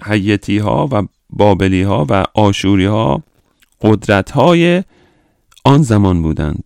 حیتی 0.04 0.58
ها 0.58 0.90
و 0.92 1.08
بابلی 1.30 1.82
ها 1.82 2.06
و 2.10 2.26
آشوری 2.34 2.86
ها 2.86 3.24
قدرت 3.82 4.32
های 4.32 4.84
آن 5.66 5.82
زمان 5.82 6.22
بودند. 6.22 6.64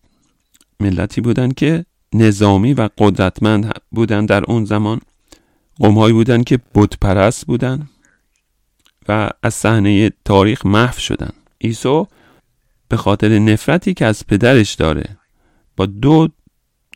ملتی 0.79 1.21
بودند 1.21 1.55
که 1.55 1.85
نظامی 2.13 2.73
و 2.73 2.89
قدرتمند 2.97 3.73
بودند 3.91 4.29
در 4.29 4.43
اون 4.43 4.65
زمان. 4.65 5.01
قومهایی 5.79 6.13
بودند 6.13 6.45
که 6.45 6.59
بتپرست 6.75 7.45
بودند 7.45 7.89
و 9.09 9.29
از 9.43 9.53
صحنه 9.53 10.11
تاریخ 10.25 10.65
محو 10.65 10.99
شدن 10.99 11.31
عیسی 11.61 12.03
به 12.87 12.97
خاطر 12.97 13.39
نفرتی 13.39 13.93
که 13.93 14.05
از 14.05 14.27
پدرش 14.27 14.73
داره 14.73 15.17
با 15.77 15.85
دو 15.85 16.27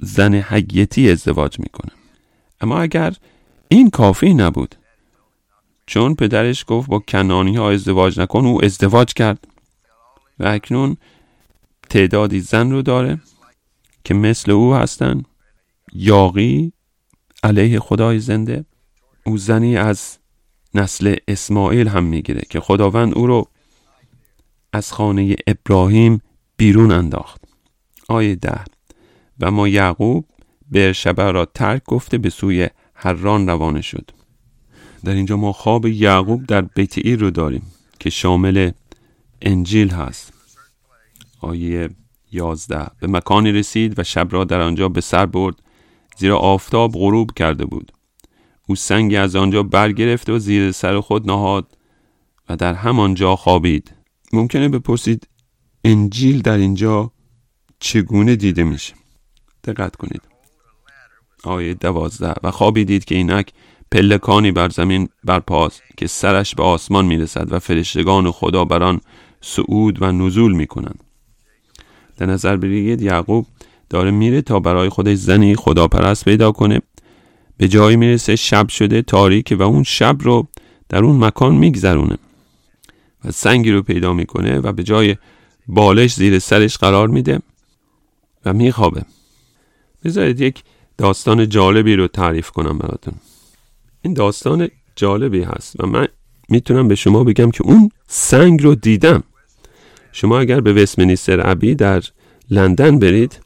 زن 0.01 0.33
حیتی 0.33 1.11
ازدواج 1.11 1.59
می‌کنه. 1.59 1.91
اما 2.61 2.79
اگر 2.79 3.13
این 3.69 3.89
کافی 3.89 4.33
نبود 4.33 4.75
چون 5.87 6.15
پدرش 6.15 6.65
گفت 6.67 6.89
با 6.89 6.99
کنانی 6.99 7.55
ها 7.55 7.71
ازدواج 7.71 8.19
نکن. 8.19 8.45
او 8.45 8.65
ازدواج 8.65 9.13
کرد 9.13 9.47
و 10.39 10.47
اکنون 10.47 10.97
تعدادی 11.89 12.39
زن 12.39 12.71
رو 12.71 12.81
داره 12.81 13.21
که 14.03 14.13
مثل 14.13 14.51
او 14.51 14.75
هستن. 14.75 15.23
یاقی 15.93 16.73
علیه 17.43 17.79
خدای 17.79 18.19
زنده. 18.19 18.65
او 19.25 19.37
زنی 19.37 19.77
از 19.77 20.17
نسل 20.73 21.15
اسماعیل 21.27 21.87
هم 21.87 22.03
می‌گیره 22.03 22.41
که 22.49 22.59
خداوند 22.59 23.17
او 23.17 23.27
رو 23.27 23.47
از 24.73 24.93
خانه 24.93 25.35
ابراهیم 25.47 26.21
بیرون 26.57 26.91
انداخت. 26.91 27.41
آیه 28.07 28.35
ده. 28.35 28.63
و 29.39 29.51
ما 29.51 29.67
یعقوب 29.67 30.25
برشبه 30.71 31.31
را 31.31 31.45
ترک 31.45 31.83
گفته 31.83 32.17
به 32.17 32.29
سوی 32.29 32.69
حران 32.93 33.47
روانه 33.47 33.81
شد. 33.81 34.11
در 35.03 35.13
اینجا 35.13 35.37
ما 35.37 35.53
خواب 35.53 35.85
یعقوب 35.85 36.45
در 36.45 36.61
بیت 36.61 36.97
ایر 36.97 37.19
رو 37.19 37.31
داریم 37.31 37.61
که 37.99 38.09
شامل 38.09 38.71
انجیل 39.41 39.89
هست. 39.89 40.33
آیه 41.41 41.89
یازده. 42.31 42.87
به 42.99 43.07
مکانی 43.07 43.51
رسید 43.51 43.99
و 43.99 44.03
شب 44.03 44.27
را 44.31 44.43
در 44.43 44.61
آنجا 44.61 44.89
به 44.89 45.01
سر 45.01 45.25
برد 45.25 45.55
زیرا 46.17 46.37
آفتاب 46.37 46.91
غروب 46.91 47.31
کرده 47.35 47.65
بود. 47.65 47.91
او 48.67 48.75
سنگی 48.75 49.17
از 49.17 49.35
آنجا 49.35 49.63
برگرفت 49.63 50.29
و 50.29 50.39
زیر 50.39 50.71
سر 50.71 50.99
خود 50.99 51.27
نهاد 51.27 51.77
و 52.49 52.55
در 52.55 52.73
همانجا 52.73 53.35
خوابید. 53.35 53.93
ممکنه 54.33 54.69
بپرسید 54.69 55.27
انجیل 55.83 56.41
در 56.41 56.57
اینجا 56.57 57.11
چگونه 57.79 58.35
دیده 58.35 58.63
میشه؟ 58.63 58.93
دقت 59.63 59.95
کنید. 59.95 60.21
آیه 61.43 61.73
دوازده. 61.73 62.33
و 62.43 62.51
خوابی 62.51 62.85
دید 62.85 63.05
که 63.05 63.15
اینک 63.15 63.53
پلکانی 63.91 64.51
بر 64.51 64.69
زمین 64.69 65.09
برپاست 65.23 65.81
که 65.97 66.07
سرش 66.07 66.55
به 66.55 66.63
آسمان 66.63 67.05
می‌رسد 67.05 67.53
و 67.53 67.59
فرشتگان 67.59 68.31
خدا 68.31 68.65
بر 68.65 68.83
آن 68.83 69.01
صعود 69.41 70.01
و 70.01 70.11
نزول 70.11 70.51
می‌کنند. 70.51 71.03
در 72.17 72.25
نظر 72.25 72.57
بگیرید 72.57 73.01
یعقوب 73.01 73.45
داره 73.89 74.11
میره 74.11 74.41
تا 74.41 74.59
برای 74.59 74.89
خودش 74.89 75.17
زنی 75.17 75.55
خداپرست 75.55 76.25
پیدا 76.25 76.51
کنه. 76.51 76.81
به 77.57 77.67
جایی 77.67 77.97
می‌رسه 77.97 78.35
شب 78.35 78.69
شده 78.69 79.01
تاریک 79.01 79.55
و 79.59 79.63
اون 79.63 79.83
شب 79.83 80.17
رو 80.19 80.47
در 80.89 81.03
اون 81.03 81.25
مکان 81.25 81.55
میگذرونه 81.55 82.17
و 83.25 83.31
سنگی 83.31 83.71
رو 83.71 83.81
پیدا 83.81 84.13
می‌کنه 84.13 84.59
و 84.59 84.71
به 84.71 84.83
جای 84.83 85.15
بالش 85.67 86.13
زیر 86.13 86.39
سرش 86.39 86.77
قرار 86.77 87.07
میده 87.07 87.39
و 88.45 88.53
میخوابه. 88.53 89.05
بذارید 90.03 90.41
یک 90.41 90.63
داستان 90.97 91.49
جالبی 91.49 91.95
رو 91.95 92.07
تعریف 92.07 92.49
کنم 92.49 92.77
براتون. 92.77 93.13
این 94.07 94.13
داستان 94.13 94.69
جالبی 94.95 95.41
هست 95.41 95.83
و 95.83 95.87
من 95.87 96.07
می‌تونم 96.49 96.87
به 96.87 96.95
شما 96.95 97.23
بگم 97.23 97.51
که 97.51 97.63
اون 97.63 97.89
سنگ 98.07 98.63
رو 98.63 98.75
دیدم. 98.75 99.23
شما 100.11 100.39
اگر 100.39 100.61
به 100.61 100.73
وستمینستر 100.73 101.49
ابی 101.49 101.75
در 101.75 102.03
لندن 102.49 102.99
برید 102.99 103.39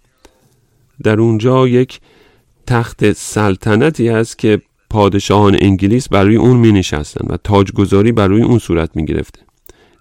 در 1.03 1.19
اونجا 1.19 1.67
یک 1.67 1.99
تخت 2.67 3.11
سلطنتی 3.11 4.07
هست 4.07 4.37
که 4.37 4.61
پادشاهان 4.89 5.57
انگلیس 5.61 6.09
برای 6.09 6.35
اون 6.35 6.57
می 6.57 6.71
نشستن 6.71 7.27
و 7.33 7.37
تاجگذاری 7.37 8.11
برای 8.11 8.41
اون 8.41 8.59
صورت 8.59 8.95
می 8.95 9.05
گرفته 9.05 9.41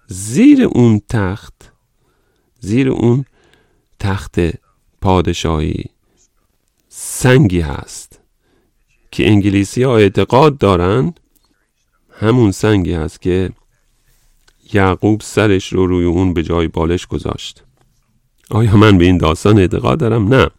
زیر 0.07 0.63
اون 0.63 1.01
تخت 1.09 1.71
زیر 2.59 2.89
اون 2.89 3.25
تخت 3.99 4.39
پادشاهی 5.01 5.85
سنگی 6.89 7.61
هست. 7.61 8.10
که 9.11 9.27
انگلیسی 9.27 9.83
ها 9.83 9.97
اعتقاد 9.97 10.57
دارند 10.57 11.19
همون 12.19 12.51
سنگی 12.51 12.93
هست 12.93 13.21
که 13.21 13.49
یعقوب 14.73 15.21
سرش 15.21 15.73
رو 15.73 15.87
روی 15.87 16.05
اون 16.05 16.33
به 16.33 16.43
جای 16.43 16.67
بالش 16.67 17.07
گذاشت. 17.07 17.63
آیا 18.49 18.77
من 18.77 18.97
به 18.97 19.05
این 19.05 19.17
داستان 19.17 19.59
اعتقاد 19.59 19.99
دارم؟ 19.99 20.33
نه. 20.33 20.49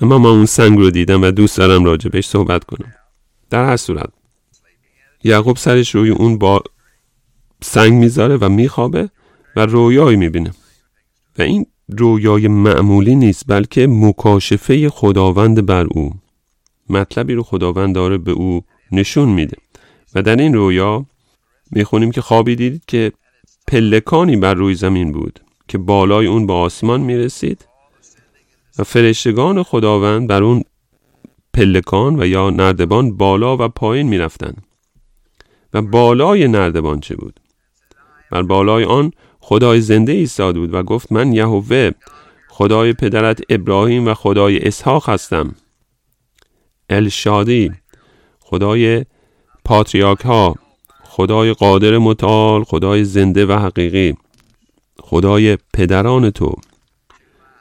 اما 0.00 0.18
من 0.18 0.30
اون 0.30 0.46
سنگ 0.46 0.78
رو 0.78 0.90
دیدم 0.90 1.22
و 1.22 1.30
دوست 1.30 1.58
دارم 1.58 1.84
راجبش 1.84 2.26
صحبت 2.26 2.64
کنم. 2.64 2.94
در 3.50 3.64
هر 3.64 3.76
صورت 3.76 4.10
یعقوب 5.24 5.56
سرش 5.56 5.94
روی 5.94 6.10
اون 6.10 6.38
با 6.38 6.62
سنگ 7.62 7.92
می‌ذاره 7.92 8.36
و 8.36 8.48
میخوابه 8.48 9.10
و 9.56 9.66
رویایی 9.66 10.16
می‌بینه. 10.16 10.50
و 11.38 11.42
این 11.42 11.66
رویای 11.88 12.48
معمولی 12.48 13.14
نیست 13.14 13.44
بلکه 13.46 13.86
مکاشفه 13.86 14.88
خداوند 14.88 15.66
بر 15.66 15.84
او. 15.84 16.14
مطلبی 16.90 17.34
رو 17.34 17.42
خداوند 17.42 17.94
داره 17.94 18.18
به 18.18 18.32
او 18.32 18.64
نشون 18.92 19.28
میده. 19.28 19.56
و 20.14 20.22
در 20.22 20.36
این 20.36 20.54
رویا 20.54 21.06
می‌خونیم 21.70 22.10
که 22.10 22.20
خوابی 22.20 22.56
دیدید 22.56 22.84
که 22.86 23.12
پلکانی 23.68 24.36
بر 24.36 24.54
روی 24.54 24.74
زمین 24.74 25.12
بود 25.12 25.40
که 25.68 25.78
بالای 25.78 26.26
اون 26.26 26.46
به 26.46 26.52
آسمان 26.52 27.00
می‌رسید 27.00 27.68
و 28.78 28.84
فرشتگان 28.84 29.62
خداوند 29.62 30.28
بر 30.28 30.42
اون 30.42 30.62
پلکان 31.54 32.22
و 32.22 32.26
یا 32.26 32.50
نردبان 32.50 33.16
بالا 33.16 33.56
و 33.56 33.68
پایین 33.68 34.08
می‌رفتن. 34.08 34.54
و 35.74 35.82
بالای 35.82 36.48
نردبان 36.48 37.00
چه 37.00 37.16
بود؟ 37.16 37.40
بر 38.30 38.42
بالای 38.42 38.84
آن 38.84 39.12
خدای 39.40 39.80
زنده 39.80 40.12
ایستاد 40.12 40.56
بود 40.56 40.74
و 40.74 40.82
گفت 40.82 41.12
من 41.12 41.32
یهوه 41.32 41.90
خدای 42.48 42.92
پدرت 42.92 43.40
ابراهیم 43.48 44.08
و 44.08 44.14
خدای 44.14 44.58
اسحاق 44.58 45.08
هستم. 45.08 45.54
الشادی. 46.90 47.72
خدای 48.40 49.04
پاتریاک 49.64 50.20
ها 50.20 50.54
خدای 51.04 51.52
قادر 51.52 51.98
متعال 51.98 52.64
خدای 52.64 53.04
زنده 53.04 53.46
و 53.46 53.52
حقیقی 53.52 54.14
خدای 55.00 55.58
پدران 55.74 56.30
تو. 56.30 56.54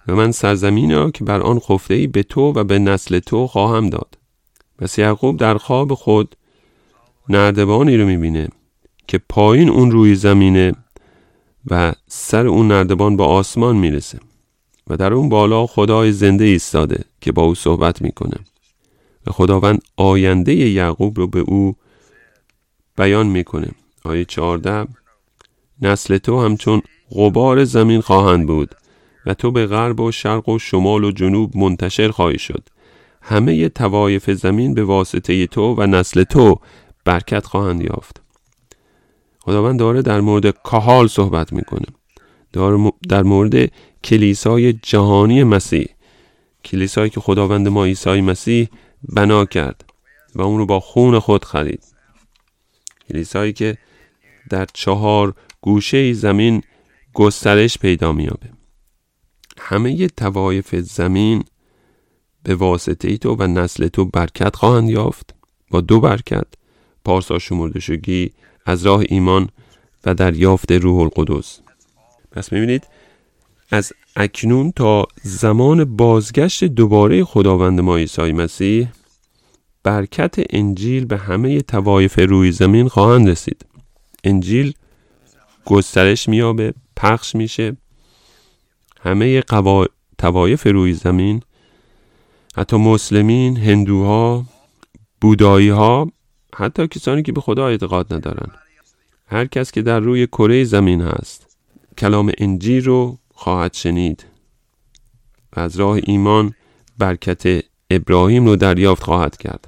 و 0.07 0.15
من 0.15 0.31
سرزمین 0.31 0.91
را 0.91 1.11
که 1.11 1.23
بر 1.23 1.41
آن 1.41 1.59
خفته 1.59 1.93
ای 1.93 2.07
به 2.07 2.23
تو 2.23 2.41
و 2.41 2.63
به 2.63 2.79
نسل 2.79 3.19
تو 3.19 3.47
خواهم 3.47 3.89
داد. 3.89 4.17
پس 4.79 4.99
یعقوب 4.99 5.37
در 5.37 5.57
خواب 5.57 5.93
خود 5.93 6.35
نردبانی 7.29 7.97
رو 7.97 8.05
می‌بینه 8.05 8.47
که 9.07 9.19
پایین 9.29 9.69
اون 9.69 9.91
روی 9.91 10.15
زمینه 10.15 10.73
و 11.67 11.93
سر 12.07 12.47
اون 12.47 12.67
نردبان 12.67 13.17
با 13.17 13.25
آسمان 13.25 13.75
می‌رسه 13.75 14.19
و 14.87 14.97
در 14.97 15.13
اون 15.13 15.29
بالا 15.29 15.67
خدای 15.67 16.11
زنده 16.11 16.43
ایستاده 16.43 17.03
که 17.21 17.31
با 17.31 17.43
او 17.43 17.55
صحبت 17.55 18.01
می‌کنه. 18.01 18.37
و 19.27 19.31
خداوند 19.31 19.81
آینده 19.95 20.55
یعقوب 20.55 21.17
رو 21.17 21.27
به 21.27 21.39
او 21.39 21.75
بیان 22.97 23.27
می‌کنه. 23.27 23.67
آیه 24.03 24.25
14 24.25 24.87
نسل 25.81 26.17
تو 26.17 26.41
همچون 26.41 26.81
غبار 27.11 27.63
زمین 27.63 28.01
خواهند 28.01 28.47
بود 28.47 28.75
و 29.25 29.33
تو 29.33 29.51
به 29.51 29.65
غرب 29.65 29.99
و 29.99 30.11
شرق 30.11 30.49
و 30.49 30.59
شمال 30.59 31.03
و 31.03 31.11
جنوب 31.11 31.57
منتشر 31.57 32.11
خواهی 32.11 32.39
شد. 32.39 32.69
همه 33.21 33.69
توایف 33.69 34.29
زمین 34.31 34.73
به 34.73 34.83
واسطه 34.83 35.47
تو 35.47 35.75
و 35.77 35.85
نسل 35.85 36.23
تو 36.23 36.59
برکت 37.05 37.45
خواهند 37.45 37.81
یافت. 37.81 38.21
خداوند 39.39 39.79
داره 39.79 40.01
در 40.01 40.21
مورد 40.21 40.57
کهال 40.63 41.07
صحبت 41.07 41.53
می‌کنه. 41.53 41.85
در 43.09 43.23
مورد 43.23 43.71
کلیسای 44.03 44.73
جهانی 44.73 45.43
مسیح. 45.43 45.87
کلیسایی 46.65 47.09
که 47.09 47.19
خداوند 47.19 47.67
ما 47.67 47.85
عیسی 47.85 48.21
مسیح 48.21 48.69
بنا 49.03 49.45
کرد 49.45 49.85
و 50.35 50.41
اون 50.41 50.57
رو 50.57 50.65
با 50.65 50.79
خون 50.79 51.19
خود 51.19 51.45
خرید. 51.45 51.83
کلیسایی 53.09 53.53
که 53.53 53.77
در 54.49 54.67
چهار 54.73 55.35
گوشه 55.61 56.13
زمین 56.13 56.63
گسترش 57.13 57.77
پیدا 57.77 58.11
میابه 58.11 58.49
همه 59.59 60.07
توایف 60.07 60.75
زمین 60.75 61.43
به 62.43 62.55
واسطه 62.55 63.17
تو 63.17 63.35
و 63.35 63.47
نسل 63.47 63.87
تو 63.87 64.05
برکت 64.05 64.55
خواهند 64.55 64.89
یافت. 64.89 65.35
با 65.71 65.81
دو 65.81 65.99
برکت 65.99 66.47
پارسا 67.05 67.39
شمرده 67.39 67.79
شگی 67.79 68.31
از 68.65 68.85
راه 68.85 69.03
ایمان 69.09 69.49
و 70.05 70.13
در 70.13 70.35
یافت 70.35 70.71
روح 70.71 70.99
القدس. 70.99 71.59
پس 72.31 72.51
می‌بینید 72.53 72.87
از 73.71 73.93
اکنون 74.19 74.71
تا 74.71 75.05
زمان 75.23 75.97
بازگشت 75.97 76.63
دوباره 76.63 77.23
خداوند 77.23 77.79
ما 77.79 77.97
عیسی 77.97 78.31
مسیح 78.31 78.87
برکت 79.83 80.35
انجیل 80.49 81.05
به 81.05 81.17
همه 81.17 81.61
توایف 81.61 82.19
روی 82.19 82.51
زمین 82.51 82.87
خواهند 82.87 83.29
رسید. 83.29 83.65
انجیل 84.23 84.73
گسترش 85.65 86.29
میابه 86.29 86.73
پخش 86.95 87.35
میشه. 87.35 87.77
همه 89.01 89.41
قوا... 89.41 89.85
توایف 90.17 90.67
روی 90.67 90.93
زمین 90.93 91.41
حتی 92.55 92.77
مسلمین 92.77 93.57
هندوها 93.57 94.45
بودایی 95.21 95.69
ها 95.69 96.11
حتی 96.55 96.87
کسانی 96.87 97.23
که 97.23 97.31
به 97.31 97.41
خدا 97.41 97.67
اعتقاد 97.67 98.13
ندارن. 98.13 98.51
هر 99.27 99.45
کس 99.45 99.71
که 99.71 99.81
در 99.81 99.99
روی 99.99 100.27
کره 100.27 100.63
زمین 100.63 101.01
هست 101.01 101.57
کلام 101.97 102.31
انجیل 102.37 102.85
رو 102.85 103.17
خواهد 103.37 103.73
شنید. 103.73 104.25
از 105.53 105.75
راه 105.75 105.99
ایمان 106.03 106.53
برکت 106.97 107.63
ابراهیم 107.89 108.45
رو 108.45 108.55
دریافت 108.55 109.03
خواهد 109.03 109.37
کرد. 109.37 109.67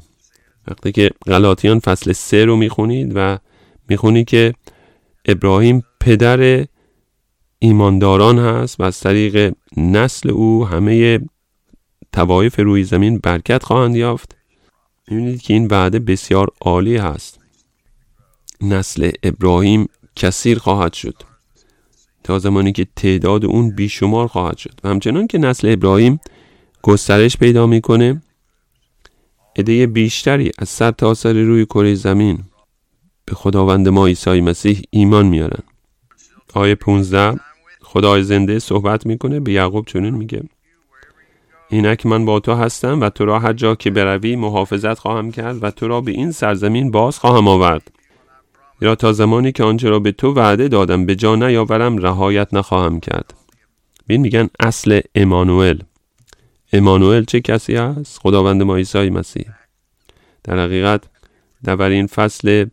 وقتی 0.68 0.92
که 0.92 1.12
غلاطیان 1.28 1.80
فصل 1.80 2.12
سه 2.12 2.46
رو 2.46 2.56
می‌خونید 2.56 3.12
و 3.16 3.38
می‌خونید 3.90 4.28
که 4.28 4.54
ابراهیم 5.26 5.84
پدر 6.00 6.66
ایمانداران 7.60 8.40
هست 8.40 8.80
و 8.80 8.84
از 8.84 9.00
طریق 9.00 9.54
نسل 9.78 10.30
او 10.30 10.68
همه 10.68 11.20
توایف 12.14 12.60
روی 12.60 12.84
زمین 12.84 13.18
برکت 13.18 13.64
خواهند 13.64 13.96
یافت 13.96 14.36
می‌بینید 15.08 15.42
که 15.42 15.54
این 15.54 15.68
وعده 15.68 16.00
بسیار 16.00 16.48
عالی 16.62 16.98
هست. 16.98 17.40
نسل 18.62 19.12
ابراهیم 19.24 19.88
کثیر 20.16 20.60
خواهد 20.60 20.94
شد. 20.94 21.29
تا 22.30 22.40
زمانی 22.40 22.72
که 22.72 22.88
تعداد 22.96 23.46
اون 23.46 23.76
بیشمار 23.76 24.28
خواهد 24.28 24.58
شد. 24.58 24.74
و 24.84 24.90
همچنان 24.90 25.28
که 25.28 25.38
نسل 25.38 25.70
ابراهیم 25.74 26.20
گسترش 26.82 27.38
پیدا 27.38 27.68
می‌کنه 27.68 28.22
عده 29.56 29.88
بیشتری 29.88 30.52
از 30.60 30.70
سر 30.70 30.92
تا 30.92 31.14
سر 31.14 31.34
روی 31.34 31.66
کره 31.66 31.96
زمین 31.96 32.40
به 33.26 33.36
خداوند 33.36 33.88
ما 33.88 34.08
عیسی 34.08 34.42
مسیح 34.42 34.82
ایمان 34.90 35.26
میارن 35.26 35.64
آیه 36.54 36.76
15 36.76 37.40
خدای 37.82 38.24
زنده 38.24 38.60
صحبت 38.60 39.06
می‌کنه 39.06 39.40
به 39.40 39.52
یعقوب 39.52 39.86
چنین 39.86 40.16
میگه. 40.16 40.44
اینک 41.70 42.06
من 42.06 42.26
با 42.26 42.40
تو 42.40 42.54
هستم 42.54 43.02
و 43.02 43.10
تو 43.10 43.26
را 43.26 43.40
هر 43.40 43.54
جا 43.54 43.76
که 43.76 43.92
بروی 43.92 44.36
محافظت 44.36 45.00
خواهم 45.00 45.32
کرد 45.32 45.64
و 45.64 45.72
تو 45.72 45.88
را 45.88 46.02
به 46.02 46.12
این 46.12 46.32
سرزمین 46.32 46.92
باز 46.92 47.20
خواهم 47.20 47.48
آورد. 47.48 47.92
یا 48.82 48.96
تا 48.96 49.14
زمانی 49.14 49.52
که 49.52 49.64
آنچه 49.64 49.90
را 49.90 50.00
به 50.00 50.12
تو 50.12 50.34
وعده 50.34 50.68
دادم 50.68 51.06
به 51.06 51.16
جا 51.16 51.36
نیاورم 51.36 51.98
رهایت 51.98 52.54
نخواهم 52.54 53.00
کرد. 53.00 53.34
بین 54.08 54.22
میگن 54.22 54.50
اصل 54.60 55.00
امانوئل. 55.16 55.80
امانوئل 56.74 57.24
چه 57.24 57.42
کسی 57.42 57.76
است؟ 57.76 58.20
خداوند 58.22 58.64
ما 58.64 58.76
عیسی 58.76 59.10
مسیح. 59.10 59.46
در 60.44 60.60
حقیقت 60.60 61.04
در 61.64 61.82
این 61.82 62.08
فصل 62.08 62.66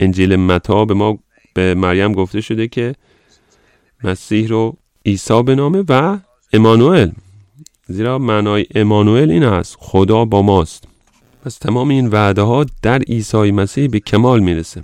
انجیل 0.00 0.36
متا 0.36 0.84
به 0.84 0.94
ما 0.94 1.18
به 1.54 1.74
مریم 1.74 2.12
گفته 2.12 2.40
شده 2.40 2.68
که 2.68 2.94
مسیح 4.04 4.48
رو 4.48 4.76
عیسی 5.06 5.42
بنامه 5.42 5.84
و 5.88 6.18
امانوئل. 6.52 7.10
زیرا 7.86 8.18
معنای 8.18 8.66
امانوئل 8.74 9.30
این 9.30 9.42
است 9.42 9.76
خدا 9.80 10.24
با 10.24 10.42
ماست. 10.42 10.84
پس 11.44 11.58
تمام 11.58 11.88
این 11.88 12.06
وعده 12.06 12.42
ها 12.42 12.66
در 12.82 12.98
عیسی 12.98 13.50
مسیح 13.50 13.88
به 13.88 14.00
کمال 14.00 14.40
می‌رسه. 14.40 14.82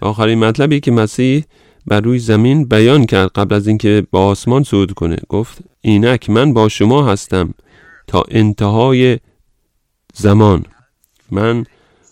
آخرین 0.00 0.38
مطلبی 0.38 0.80
که 0.80 0.90
مسیح 0.90 1.44
بر 1.86 2.00
روی 2.00 2.18
زمین 2.18 2.64
بیان 2.64 3.06
کرد 3.06 3.30
قبل 3.34 3.54
از 3.54 3.66
اینکه 3.66 4.06
به 4.12 4.18
آسمان 4.18 4.62
صعود 4.62 4.92
کنه 4.92 5.16
گفت 5.28 5.58
اینک 5.80 6.30
من 6.30 6.52
با 6.52 6.68
شما 6.68 7.06
هستم 7.06 7.54
تا 8.06 8.24
انتهای 8.28 9.18
زمان. 10.14 10.64
من 11.30 11.64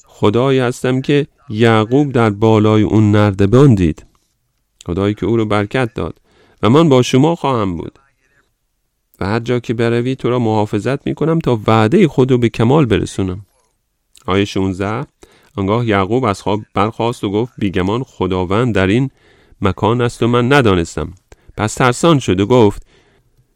خدایی 0.06 0.58
هستم 0.58 1.00
که 1.00 1.26
یعقوب 1.48 2.12
در 2.12 2.30
بالای 2.30 2.82
اون 2.82 3.12
نردبان 3.12 3.74
دید. 3.74 4.06
خدایی 4.86 5.14
که 5.14 5.26
او 5.26 5.36
رو 5.36 5.46
برکت 5.46 5.94
داد 5.94 6.20
و 6.62 6.70
من 6.70 6.88
با 6.88 7.02
شما 7.02 7.34
خواهم 7.34 7.76
بود. 7.76 7.98
و 9.20 9.26
هر 9.26 9.40
جا 9.40 9.60
که 9.60 9.74
بروی 9.74 10.16
تو 10.16 10.30
را 10.30 10.38
محافظت 10.38 11.06
می 11.06 11.14
کنم 11.14 11.38
تا 11.38 11.60
وعده 11.66 12.08
خود 12.08 12.30
رو 12.30 12.38
به 12.38 12.48
کمال 12.48 12.86
برسونم. 12.86 13.46
آیه 14.26 14.44
16 14.44 15.06
آنگاه 15.56 15.86
یعقوب 15.86 16.24
از 16.24 16.42
خواب 16.42 16.60
برخواست 16.74 17.24
و 17.24 17.30
گفت 17.30 17.52
بیگمان 17.58 18.02
خداوند 18.02 18.74
در 18.74 18.86
این 18.86 19.10
مکان 19.60 20.00
است 20.00 20.22
و 20.22 20.26
من 20.26 20.52
ندانستم. 20.52 21.14
پس 21.56 21.74
ترسان 21.74 22.18
شد 22.18 22.40
و 22.40 22.46
گفت 22.46 22.86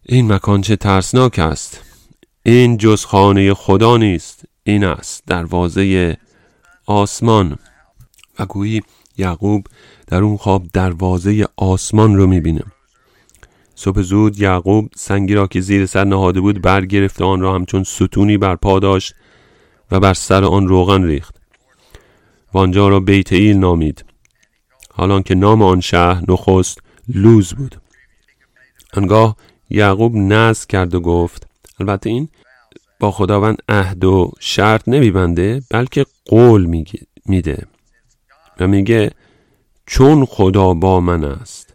این 0.03 0.33
مکان 0.33 0.61
چه 0.61 0.77
ترسناک 0.77 1.39
است. 1.39 1.81
این 2.43 2.77
جز 2.77 3.05
خانه 3.05 3.55
خدا 3.55 3.97
نیست 3.97 4.45
این 4.63 4.85
است 4.85 5.23
دروازه 5.27 6.17
آسمان. 6.87 7.59
و 8.39 8.47
گویی 8.47 8.83
یعقوب 9.19 9.67
در 10.07 10.23
اون 10.23 10.37
خواب 10.37 10.67
دروازه 10.73 11.47
آسمان 11.57 12.17
رو 12.17 12.27
می‌بینه. 12.27 12.63
صبح 13.75 14.03
زود 14.03 14.41
یعقوب 14.41 14.91
سنگی 14.97 15.35
را 15.35 15.47
که 15.47 15.61
زیر 15.61 15.87
سر 15.87 16.05
نهاده 16.05 16.41
بود 16.41 16.63
برگرفت 16.63 17.23
آن 17.23 17.41
را 17.41 17.55
همچون 17.55 17.85
ستونی 17.85 18.39
بر 18.39 18.57
پا 18.57 18.79
داشت 18.79 19.15
و 19.91 20.01
بر 20.01 20.15
سر 20.15 20.45
آن 20.45 20.69
روغن 20.69 21.05
ریخت. 21.05 21.40
و 22.55 22.59
آنجا 22.59 22.89
را 22.89 23.01
بیت 23.01 23.33
ایل 23.33 23.57
نامید. 23.57 24.05
حالان 24.93 25.23
که 25.23 25.35
نام 25.35 25.63
آن 25.63 25.81
شهر 25.81 26.23
نخست 26.29 26.79
لوز 27.09 27.55
بود. 27.55 27.81
آنگاه 28.97 29.37
یعقوب 29.71 30.17
نز 30.17 30.67
کرد 30.67 30.95
و 30.95 31.01
گفت 31.01 31.47
البته 31.81 32.11
این 32.11 32.29
با 33.01 33.11
خداوند 33.11 33.63
عهد 33.69 34.05
و 34.05 34.33
شرط 34.41 34.89
نمیبنده 34.89 35.63
بلکه 35.71 36.07
قول 36.27 36.85
میده. 37.27 37.67
و 38.61 38.67
میگه 38.67 39.11
چون 39.87 40.25
خدا 40.25 40.75
با 40.75 41.01
من 41.01 41.25
است 41.25 41.75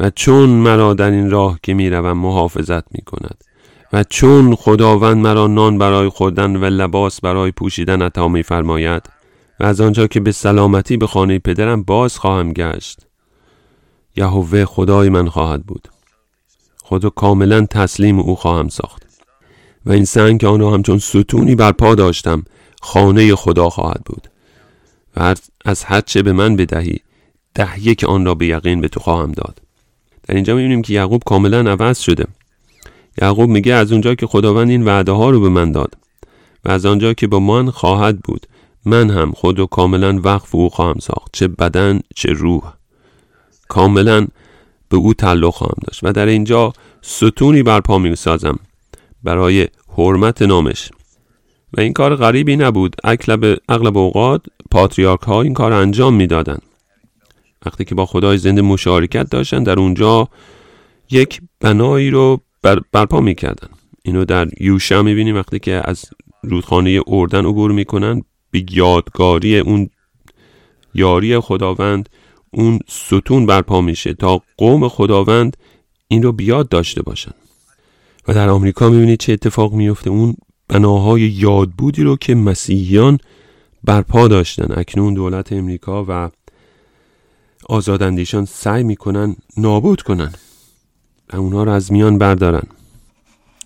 و 0.00 0.10
چون 0.10 0.48
مرا 0.50 0.94
در 0.94 1.10
این 1.10 1.30
راه 1.30 1.58
که 1.62 1.74
می‌روم 1.74 2.18
محافظت 2.18 2.94
می‌کند 2.94 3.44
و 3.92 4.04
چون 4.04 4.54
خداوند 4.54 5.16
مرا 5.16 5.46
نان 5.46 5.78
برای 5.78 6.08
خوردن 6.08 6.56
و 6.56 6.64
لباس 6.64 7.20
برای 7.20 7.50
پوشیدن 7.50 8.02
عطا 8.02 8.28
میفرماید 8.28 9.02
و 9.62 9.64
از 9.64 9.80
آنجا 9.80 10.06
که 10.06 10.20
به 10.20 10.32
سلامتی 10.32 10.96
به 10.96 11.06
خانه 11.06 11.38
پدرم 11.38 11.82
باز 11.82 12.18
خواهم 12.18 12.52
گشت. 12.52 12.98
یهوه 14.16 14.64
خدای 14.64 15.08
من 15.08 15.28
خواهد 15.28 15.64
بود. 15.64 15.88
خود 16.82 17.14
کاملا 17.14 17.66
تسلیم 17.66 18.18
او 18.18 18.36
خواهم 18.36 18.68
ساخت. 18.68 19.06
و 19.86 19.92
این 19.92 20.04
سنگ 20.04 20.40
که 20.40 20.46
آن 20.46 20.60
را 20.60 20.70
همچون 20.70 20.98
ستونی 20.98 21.54
بر 21.54 21.72
پا 21.72 21.94
داشتم 21.94 22.44
خانه 22.80 23.34
خدا 23.34 23.70
خواهد 23.70 24.02
بود. 24.06 24.28
و 25.16 25.34
از 25.64 25.84
هر 25.84 26.00
چه 26.00 26.22
به 26.22 26.32
من 26.32 26.56
بدهی 26.56 26.98
ده 27.54 27.86
یک 27.86 28.04
آن 28.04 28.24
را 28.24 28.34
به 28.34 28.46
یقین 28.46 28.80
به 28.80 28.88
تو 28.88 29.00
خواهم 29.00 29.32
داد. 29.32 29.58
در 30.22 30.34
اینجا 30.34 30.54
می‌بینیم 30.54 30.82
که 30.82 30.92
یعقوب 30.92 31.22
کاملا 31.26 31.70
عوض 31.70 31.98
شده. 31.98 32.26
یعقوب 33.22 33.50
میگه 33.50 33.74
از 33.74 33.92
اونجا 33.92 34.14
که 34.14 34.26
خداوند 34.26 34.70
این 34.70 34.84
وعده 34.84 35.12
ها 35.12 35.30
رو 35.30 35.40
به 35.40 35.48
من 35.48 35.72
داد 35.72 35.94
و 36.64 36.70
از 36.70 36.86
آنجا 36.86 37.12
که 37.12 37.26
با 37.26 37.40
من 37.40 37.70
خواهد 37.70 38.20
بود. 38.20 38.46
من 38.84 39.10
هم 39.10 39.32
خود 39.32 39.58
رو 39.58 39.66
کاملا 39.66 40.20
وقف 40.24 40.54
او 40.54 40.68
خواهم 40.68 40.98
ساخت 40.98 41.30
چه 41.32 41.48
بدن 41.48 42.00
چه 42.14 42.32
روح. 42.32 42.72
کاملا 43.68 44.26
به 44.88 44.96
او 44.96 45.14
تعلق 45.14 45.54
خواهم 45.54 45.76
داشت 45.86 46.00
و 46.02 46.12
در 46.12 46.26
اینجا 46.26 46.72
ستونی 47.02 47.62
برپا 47.62 47.98
می 47.98 48.16
سازم 48.16 48.58
برای 49.22 49.68
حرمت 49.96 50.42
نامش. 50.42 50.90
و 51.76 51.80
این 51.80 51.92
کار 51.92 52.16
غریبی 52.16 52.56
نبود. 52.56 52.96
اغلب 53.04 53.58
اغلب 53.68 53.98
اوقات 53.98 54.42
پاتریارک 54.70 55.20
ها 55.20 55.42
این 55.42 55.54
کار 55.54 55.72
انجام 55.72 56.14
می‌دادند 56.14 56.62
وقتی 57.66 57.84
که 57.84 57.94
با 57.94 58.06
خدای 58.06 58.38
زنده 58.38 58.62
مشارکت 58.62 59.30
داشتن 59.30 59.62
در 59.62 59.78
اونجا 59.78 60.28
یک 61.10 61.40
بنایی 61.60 62.10
رو 62.10 62.40
بر 62.62 62.80
برپا 62.92 63.20
می‌کردن. 63.20 63.68
اینو 64.02 64.24
در 64.24 64.48
یوشا 64.60 65.02
می‌بینیم 65.02 65.36
وقتی 65.36 65.58
که 65.58 65.82
از 65.84 66.04
رودخانه 66.42 67.00
اردن 67.06 67.46
عبور 67.46 67.72
می‌کنن. 67.72 68.22
به 68.52 68.64
یادگاری 68.70 69.58
اون 69.58 69.90
یاری 70.94 71.40
خداوند 71.40 72.08
اون 72.50 72.78
ستون 72.88 73.46
برپا 73.46 73.80
میشه 73.80 74.14
تا 74.14 74.42
قوم 74.56 74.88
خداوند 74.88 75.56
این 76.08 76.22
رو 76.22 76.32
بیاد 76.32 76.68
داشته 76.68 77.02
باشن. 77.02 77.32
و 78.28 78.34
در 78.34 78.48
آمریکا 78.48 78.88
می‌بینید 78.88 79.18
چه 79.18 79.32
اتفاق 79.32 79.72
میفته 79.72 80.10
اون 80.10 80.36
بناهای 80.68 81.20
یادبودی 81.20 82.02
رو 82.02 82.16
که 82.16 82.34
مسیحیان 82.34 83.18
برپا 83.84 84.28
داشتن. 84.28 84.80
اکنون 84.80 85.14
دولت 85.14 85.52
امریکا 85.52 86.04
و 86.08 86.30
آزاداندیشان 87.68 88.44
سعی 88.44 88.82
می‌کنن 88.82 89.36
نابود 89.56 90.02
کنن 90.02 90.32
و 91.32 91.36
اونا 91.36 91.64
رو 91.64 91.72
از 91.72 91.92
میان 91.92 92.18
بردارن. 92.18 92.66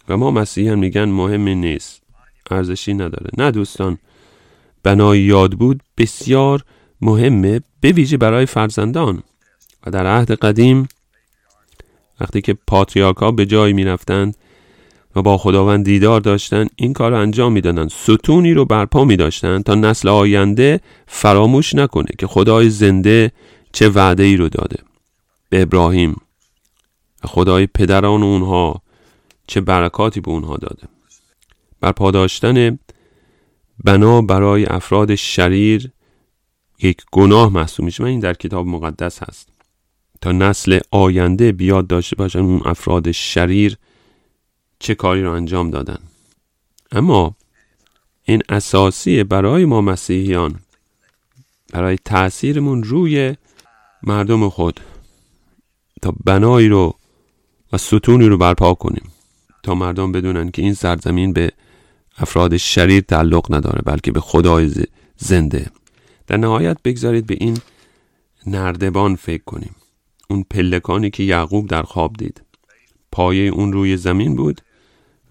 و 0.09 0.16
ما 0.16 0.31
مسیحیان 0.31 0.79
میگن 0.79 1.05
مهمی 1.05 1.55
نیست. 1.55 2.03
ارزشی 2.51 2.94
نداره. 2.94 3.31
نه 3.38 3.51
دوستان 3.51 3.99
بنای 4.87 5.20
یاد 5.20 5.53
بود 5.53 5.83
بسیار 5.99 6.64
مهمه 7.01 7.61
به 7.81 7.92
ویژه 7.92 8.16
برای 8.16 8.46
فرزندان. 8.46 9.22
و 9.87 9.90
در 9.90 10.07
عهد 10.07 10.31
قدیم 10.33 10.88
وقتی 12.20 12.40
که 12.40 12.57
پاتریارکا 12.66 13.31
به 13.31 13.46
جایی 13.46 13.72
می‌رفتند 13.72 14.37
و 15.16 15.22
با 15.22 15.38
خداوند 15.38 15.85
دیدار 15.85 16.20
داشتند 16.20 16.70
این 16.77 16.92
کار 16.92 17.11
رو 17.11 17.18
انجام 17.18 17.53
می‌دادند. 17.53 17.90
ستونی 17.90 18.55
رو 18.55 18.64
برپا 18.64 19.05
می 19.05 19.16
داشتند 19.16 19.64
تا 19.64 19.75
نسل 19.75 20.09
آینده 20.09 20.81
فراموش 21.07 21.75
نکنه 21.75 22.11
که 22.18 22.27
خدای 22.27 22.70
زنده 22.70 23.33
چه 23.72 23.88
وعده 23.88 24.22
ای 24.22 24.37
رو 24.37 24.49
داده. 24.49 24.77
به 25.49 25.62
ابراهیم 25.62 26.16
و 27.25 27.27
خدای 27.27 27.66
پدران 27.66 28.22
اونها 28.22 28.83
چه 29.46 29.61
برکاتی 29.61 30.20
به 30.20 30.31
اونها 30.31 30.57
داده. 30.57 30.83
برپا 31.81 32.11
داشتن 32.11 32.79
بنا 33.85 34.23
برای 34.23 34.67
افراد 34.67 35.15
شریر 35.15 35.91
یک 36.83 37.03
گناه 37.12 37.53
محسوب 37.53 37.85
میشه 37.85 38.03
و 38.03 38.07
این 38.07 38.21
در 38.21 38.35
کتاب 38.35 38.67
مقدس 38.67 39.23
هست. 39.23 39.49
تا 40.21 40.33
نسل 40.33 40.79
آینده 40.91 41.53
بیاد 41.53 41.87
داشته 41.87 42.17
باشن 42.17 42.39
اون 42.39 42.62
افراد 42.65 43.11
شریر 43.11 43.77
چه 44.79 44.95
کاری 44.95 45.23
رو 45.23 45.33
انجام 45.33 45.71
دادن. 45.71 45.99
اما 46.93 47.37
این 48.25 48.43
اساسی 48.49 49.25
برای 49.25 49.65
ما 49.65 49.81
مسیحیان 49.81 50.61
برای 51.73 51.99
تاثیرمون 52.05 52.83
روی 52.83 53.37
مردم 54.03 54.49
خود 54.49 54.81
تا 56.03 56.15
بنایی 56.25 56.69
رو 56.69 56.95
و 57.73 57.79
ستونی 57.79 58.27
رو 58.27 58.39
برپا 58.39 58.75
کنیم. 58.75 59.11
تا 59.62 59.75
مردم 59.75 60.12
بدونن 60.12 60.51
که 60.51 60.62
این 60.62 60.75
سرزمین 60.75 61.33
به 61.33 61.53
افراد 62.19 62.57
شریر 62.57 63.01
تعلق 63.01 63.55
نداره 63.55 63.83
بلکه 63.85 64.12
به 64.12 64.21
خدای 64.21 64.73
زنده. 65.17 65.67
در 66.27 66.37
نهایت 66.37 66.83
بگذارید 66.85 67.27
به 67.27 67.37
این 67.41 67.59
نردبان 68.47 69.17
فکر 69.17 69.45
کنیم. 69.45 69.75
اون 70.31 70.45
پلکانی 70.51 71.11
که 71.11 71.23
یعقوب 71.23 71.69
در 71.69 71.83
خواب 71.83 72.12
دید. 72.17 72.43
پایه 73.12 73.51
اون 73.51 73.73
روی 73.73 73.97
زمین 73.97 74.37
بود 74.37 74.61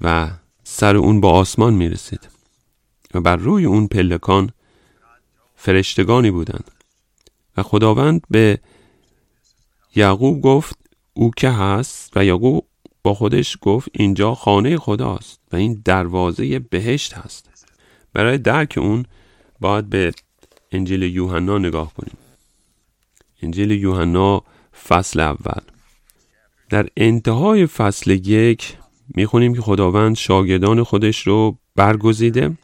و 0.02 0.32
سر 0.64 0.96
اون 0.96 1.22
با 1.22 1.32
آسمان 1.32 1.74
می 1.74 1.90
رسید 1.90 2.30
و 3.14 3.22
بر 3.22 3.36
روی 3.36 3.66
اون 3.66 3.88
پلکان 3.88 4.52
فرشتگانی 5.56 6.32
بودند. 6.32 6.72
و 7.58 7.64
خداوند 7.64 8.22
به 8.30 8.60
یعقوب 9.96 10.42
گفت 10.42 10.78
او 11.14 11.32
که 11.38 11.50
هست؟ 11.50 12.12
و 12.16 12.26
یعقوب 12.26 12.66
با 13.06 13.14
خودش 13.14 13.58
گفت 13.62 13.90
اینجا 13.94 14.36
خانه 14.36 14.78
خداست 14.78 15.40
و 15.52 15.56
این 15.56 15.82
دروازه 15.86 16.60
بهشت 16.60 17.14
هست. 17.14 17.50
برای 18.14 18.38
درک 18.38 18.78
اون 18.78 19.06
باید 19.60 19.90
به 19.90 20.12
انجیل 20.72 21.02
یوحنا 21.02 21.58
نگاه 21.58 21.94
کنیم. 21.94 22.18
انجیل 23.42 23.72
یوحنا 23.72 24.44
فصل 24.88 25.20
اول. 25.20 25.62
در 26.70 26.88
انتهای 26.98 27.66
فصل 27.66 28.12
یک 28.12 28.78
می‌خونیم 29.08 29.54
که 29.54 29.62
خداوند 29.62 30.16
شاگردان 30.16 30.84
خودش 30.84 31.28
رو 31.28 31.58
برگزیده 31.76 32.58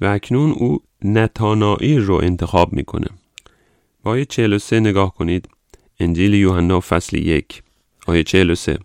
و 0.00 0.06
اکنون 0.06 0.50
او 0.50 0.82
نتانائیل 1.02 2.00
رو 2.00 2.14
انتخاب 2.14 2.72
می‌کنه. 2.72 3.06
با 4.02 4.10
آیه 4.10 4.24
43 4.24 4.80
نگاه 4.80 5.14
کنید. 5.14 5.48
انجیل 6.00 6.34
یوحنا 6.34 6.80
فصل 6.80 7.16
یک. 7.16 7.62
آیه 8.06 8.22
43 8.22 8.78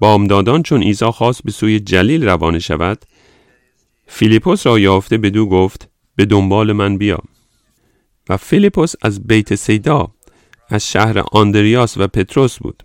بامدادان 0.00 0.62
چون 0.62 0.82
عیسی 0.82 1.06
خواست 1.06 1.42
به 1.44 1.52
سوی 1.52 1.80
جلیل 1.80 2.24
روانه 2.24 2.58
شود 2.58 2.98
فیلیپوس 4.06 4.66
را 4.66 4.78
یافته 4.78 5.18
بدو 5.18 5.46
گفت 5.46 5.88
به 6.16 6.24
دنبال 6.24 6.72
من 6.72 6.98
بیا. 6.98 7.18
و 8.28 8.36
فیلیپوس 8.36 8.92
از 9.02 9.26
بیت 9.26 9.54
صیدا 9.54 10.08
از 10.68 10.90
شهر 10.90 11.22
آندریاس 11.32 11.98
و 11.98 12.06
پتروس 12.06 12.58
بود. 12.58 12.82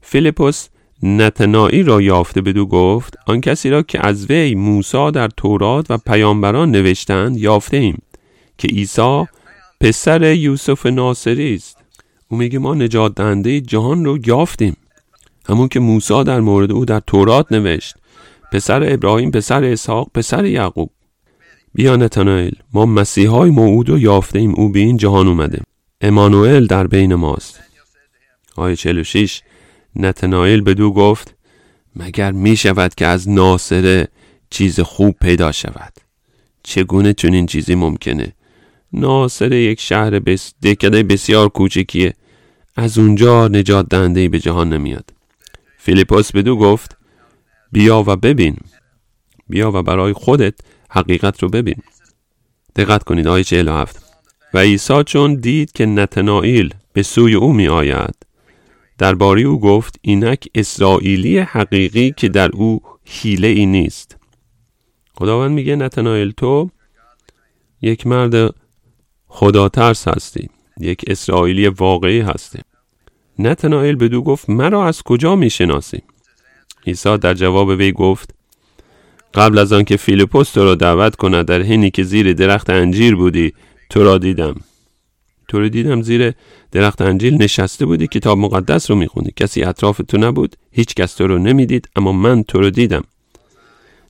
فیلیپوس 0.00 0.68
نتنائیل 1.02 1.82
را 1.82 2.00
یافته 2.00 2.40
بدو 2.40 2.66
گفت 2.66 3.16
آن 3.26 3.40
کسی 3.40 3.70
را 3.70 3.82
که 3.82 4.06
از 4.06 4.30
وی 4.30 4.54
موسی 4.54 5.10
در 5.10 5.28
تورات 5.28 5.90
و 5.90 5.98
پیامبران 5.98 6.70
نوشتند 6.70 7.36
یافته 7.36 7.76
ایم 7.76 8.02
که 8.58 8.68
عیسی 8.68 9.24
پسر 9.80 10.34
یوسف 10.34 10.86
ناصری 10.86 11.54
است. 11.54 11.76
او 12.28 12.36
میگه 12.36 12.58
ما 12.58 12.74
نجات 12.74 13.14
دهنده 13.14 13.60
جهان 13.60 14.04
رو 14.04 14.18
یافتیم. 14.26 14.76
همون 15.48 15.68
که 15.68 15.80
موسی 15.80 16.24
در 16.24 16.40
مورد 16.40 16.72
او 16.72 16.84
در 16.84 17.00
تورات 17.00 17.52
نوشت 17.52 17.94
پسر 18.52 18.92
ابراهیم 18.92 19.30
پسر 19.30 19.64
اسحاق 19.64 20.10
پسر 20.14 20.44
یعقوب. 20.44 20.90
بیا 21.74 21.96
نتانائیل 21.96 22.56
ما 22.72 22.86
مسیحای 22.86 23.50
موعود 23.50 23.88
رو 23.88 23.98
یافته 23.98 24.38
ایم 24.38 24.54
او 24.54 24.68
به 24.68 24.78
این 24.78 24.96
جهان 24.96 25.28
اومده. 25.28 25.62
امانوئل 26.00 26.66
در 26.66 26.86
بین 26.86 27.14
ماست. 27.14 27.60
آیه 28.56 28.76
46 28.76 29.42
نتنائیل 29.96 30.60
بدو 30.60 30.92
گفت 30.92 31.34
مگر 31.96 32.32
می 32.32 32.56
شود 32.56 32.94
که 32.94 33.06
از 33.06 33.28
ناصره 33.28 34.08
چیز 34.50 34.80
خوب 34.80 35.16
پیدا 35.20 35.52
شود؟ 35.52 35.92
چگونه 36.62 37.12
چنین 37.12 37.46
چیزی 37.46 37.74
ممکنه؟ 37.74 38.32
ناصره 38.92 39.62
یک 39.62 39.80
شهر 39.80 40.18
بس 40.18 40.52
دکده 40.62 41.02
بسیار 41.02 41.48
کوچکیه. 41.48 42.14
از 42.76 42.98
اونجا 42.98 43.48
نجات 43.48 43.88
دهنده 43.88 44.28
به 44.28 44.38
جهان 44.38 44.72
نمیاد. 44.72 45.10
فیلیپوس 45.82 46.32
بدو 46.32 46.56
گفت 46.56 46.96
بیا 47.72 48.04
و 48.06 48.16
ببین. 48.16 48.56
بیا 49.48 49.70
و 49.70 49.82
برای 49.82 50.12
خودت 50.12 50.54
حقیقت 50.90 51.42
رو 51.42 51.48
ببین. 51.48 51.82
دقت 52.76 53.04
کنید 53.04 53.26
آیه 53.28 53.44
47 53.44 54.02
و 54.54 54.58
عیسی 54.58 55.04
چون 55.04 55.34
دید 55.34 55.72
که 55.72 55.86
نتنائیل 55.86 56.74
به 56.92 57.02
سوی 57.02 57.34
او 57.34 57.52
می 57.52 57.68
آید 57.68 58.14
درباره 58.98 59.42
او 59.42 59.60
گفت 59.60 59.96
اینک 60.02 60.48
اسرائیلی 60.54 61.38
حقیقی 61.38 62.14
که 62.16 62.28
در 62.28 62.50
او 62.50 62.80
حیله 63.04 63.48
ای 63.48 63.66
نیست. 63.66 64.16
خداوند 65.14 65.50
میگه 65.50 65.76
نتنائیل 65.76 66.30
تو 66.30 66.70
یک 67.82 68.06
مرد 68.06 68.54
خدا 69.26 69.68
ترس 69.68 70.08
هستی 70.08 70.48
یک 70.80 71.04
اسرائیلی 71.06 71.66
واقعی 71.66 72.20
هستی. 72.20 72.58
نتنائیل 73.40 73.96
بدو 73.96 74.22
گفت 74.22 74.50
مرا 74.50 74.86
از 74.86 75.02
کجا 75.02 75.36
می‌شناسی؟ 75.36 76.02
عیسی 76.86 77.18
در 77.18 77.34
جواب 77.34 77.68
وی 77.68 77.92
گفت 77.92 78.34
قبل 79.34 79.58
از 79.58 79.72
آنکه 79.72 79.96
فیلیپوس 79.96 80.50
تو 80.50 80.64
را 80.64 80.74
دعوت 80.74 81.16
کند 81.16 81.46
در 81.46 81.62
حینی 81.62 81.90
که 81.90 82.02
زیر 82.02 82.32
درخت 82.32 82.70
انجیر 82.70 83.16
بودی 83.16 83.52
تو 83.90 84.04
را 84.04 84.18
دیدم. 84.18 84.54
تو 85.48 85.60
رو 85.60 85.68
دیدم 85.68 86.02
زیر 86.02 86.32
درخت 86.72 87.02
انجیل 87.02 87.42
نشسته 87.42 87.86
بودی؟ 87.86 88.06
کتاب 88.06 88.38
مقدس 88.38 88.90
رو 88.90 88.96
میخوندی؟ 88.96 89.32
کسی 89.36 89.64
اطراف 89.64 90.00
تو 90.08 90.18
نبود؟ 90.18 90.56
هیچ 90.72 90.94
کس 90.94 91.14
تو 91.14 91.26
رو 91.26 91.38
نمی‌دید 91.38 91.88
اما 91.96 92.12
من 92.12 92.42
تو 92.42 92.60
رو 92.60 92.70
دیدم. 92.70 93.04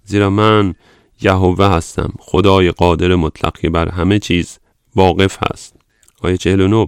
زیرا 0.04 0.30
من 0.30 0.74
یهوه 1.22 1.66
هستم 1.66 2.12
خدای 2.18 2.70
قادر 2.70 3.14
مطلق 3.14 3.58
که 3.58 3.70
بر 3.70 3.88
همه 3.88 4.18
چیز 4.18 4.58
واقف 4.96 5.38
هست. 5.40 5.74
آیه 6.22 6.36
49 6.36 6.86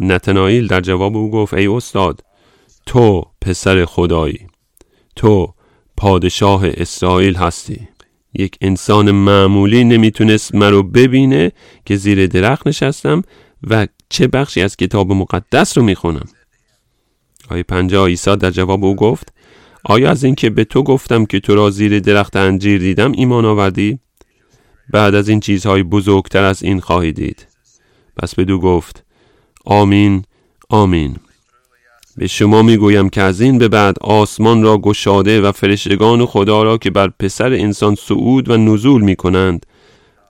نتنائیل 0.00 0.66
در 0.66 0.80
جواب 0.80 1.16
او 1.16 1.30
گفت 1.30 1.54
ای 1.54 1.66
استاد 1.66 2.20
تو 2.86 3.22
پسر 3.40 3.84
خدایی 3.84 4.46
تو 5.16 5.54
پادشاه 5.96 6.62
اسرائیل 6.66 7.34
هستی. 7.36 7.88
یک 8.34 8.58
انسان 8.60 9.10
معمولی 9.10 9.84
نمی‌تونست 9.84 10.54
مرا 10.54 10.82
ببینه 10.82 11.52
که 11.84 11.96
زیر 11.96 12.26
درخت 12.26 12.66
نشستم 12.66 13.22
و 13.62 13.86
چه 14.08 14.26
بخشی 14.26 14.62
از 14.62 14.76
کتاب 14.76 15.12
مقدس 15.12 15.78
رو 15.78 15.84
می‌خونم. 15.84 16.28
آیه 17.50 17.62
پنجاه 17.62 18.08
عیسی 18.08 18.36
در 18.36 18.50
جواب 18.50 18.84
او 18.84 18.96
گفت 18.96 19.32
آیا 19.84 20.10
از 20.10 20.24
اینکه 20.24 20.50
به 20.50 20.64
تو 20.64 20.82
گفتم 20.82 21.26
که 21.26 21.40
تو 21.40 21.54
را 21.54 21.70
زیر 21.70 22.00
درخت 22.00 22.36
انجیر 22.36 22.78
دیدم 22.78 23.12
ایمان 23.12 23.44
آوردی؟ 23.44 23.98
بعد 24.90 25.14
از 25.14 25.28
این 25.28 25.40
چیزهای 25.40 25.82
بزرگتر 25.82 26.44
از 26.44 26.62
این 26.62 26.80
خواهی 26.80 27.12
دید. 27.12 27.46
پس 28.16 28.34
بدو 28.34 28.58
گفت 28.58 29.03
آمین 29.64 30.24
آمین. 30.68 31.16
به 32.16 32.26
شما 32.26 32.62
می‌گویم 32.62 33.08
که 33.08 33.22
از 33.22 33.40
این 33.40 33.58
به 33.58 33.68
بعد 33.68 33.98
آسمان 34.00 34.62
را 34.62 34.78
گشاده 34.78 35.40
و 35.40 35.52
فرشتگان 35.52 36.26
خدا 36.26 36.62
را 36.62 36.78
که 36.78 36.90
بر 36.90 37.08
پسر 37.08 37.52
انسان 37.52 37.94
صعود 37.94 38.50
و 38.50 38.56
نزول 38.56 39.02
می 39.02 39.16
کنند 39.16 39.66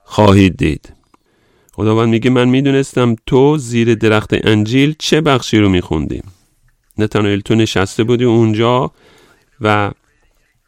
خواهید 0.03 0.57
دید. 0.57 0.93
خداوند 1.73 2.09
میگه 2.09 2.29
من 2.29 2.49
می‌دونستم 2.49 3.15
تو 3.25 3.57
زیر 3.57 3.95
درخت 3.95 4.47
انجیل 4.47 4.95
چه 4.99 5.21
بخشی 5.21 5.59
رو 5.59 5.69
میخوندی. 5.69 6.21
نتانایل 6.97 7.39
تو 7.39 7.55
نشسته 7.55 8.03
بودی 8.03 8.23
اونجا 8.23 8.91
و 9.61 9.91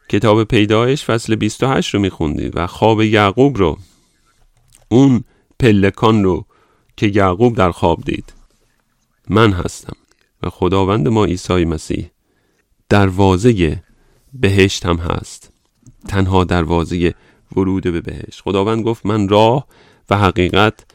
کتاب 0.08 0.44
پیدایش 0.44 1.04
فصل 1.04 1.34
28 1.34 1.94
رو 1.94 2.00
میخوندی 2.00 2.48
و 2.48 2.66
خواب 2.66 3.02
یعقوب 3.02 3.58
رو 3.58 3.78
اون 4.88 5.24
پلکان 5.60 6.24
رو 6.24 6.44
که 6.96 7.06
یعقوب 7.14 7.56
در 7.56 7.70
خواب 7.70 8.02
دید. 8.04 8.37
من 9.30 9.52
هستم 9.52 9.96
و 10.42 10.50
خداوند 10.50 11.08
ما 11.08 11.24
عیسی 11.24 11.64
مسیح 11.64 12.10
دروازه 12.88 13.82
بهشت 14.32 14.86
هم 14.86 14.96
هست. 14.96 15.52
تنها 16.08 16.44
دروازه 16.44 17.14
ورود 17.56 17.82
به 17.82 18.00
بهشت. 18.00 18.40
خداوند 18.40 18.84
گفت 18.84 19.06
من 19.06 19.28
راه 19.28 19.66
و 20.10 20.18
حقیقت 20.18 20.86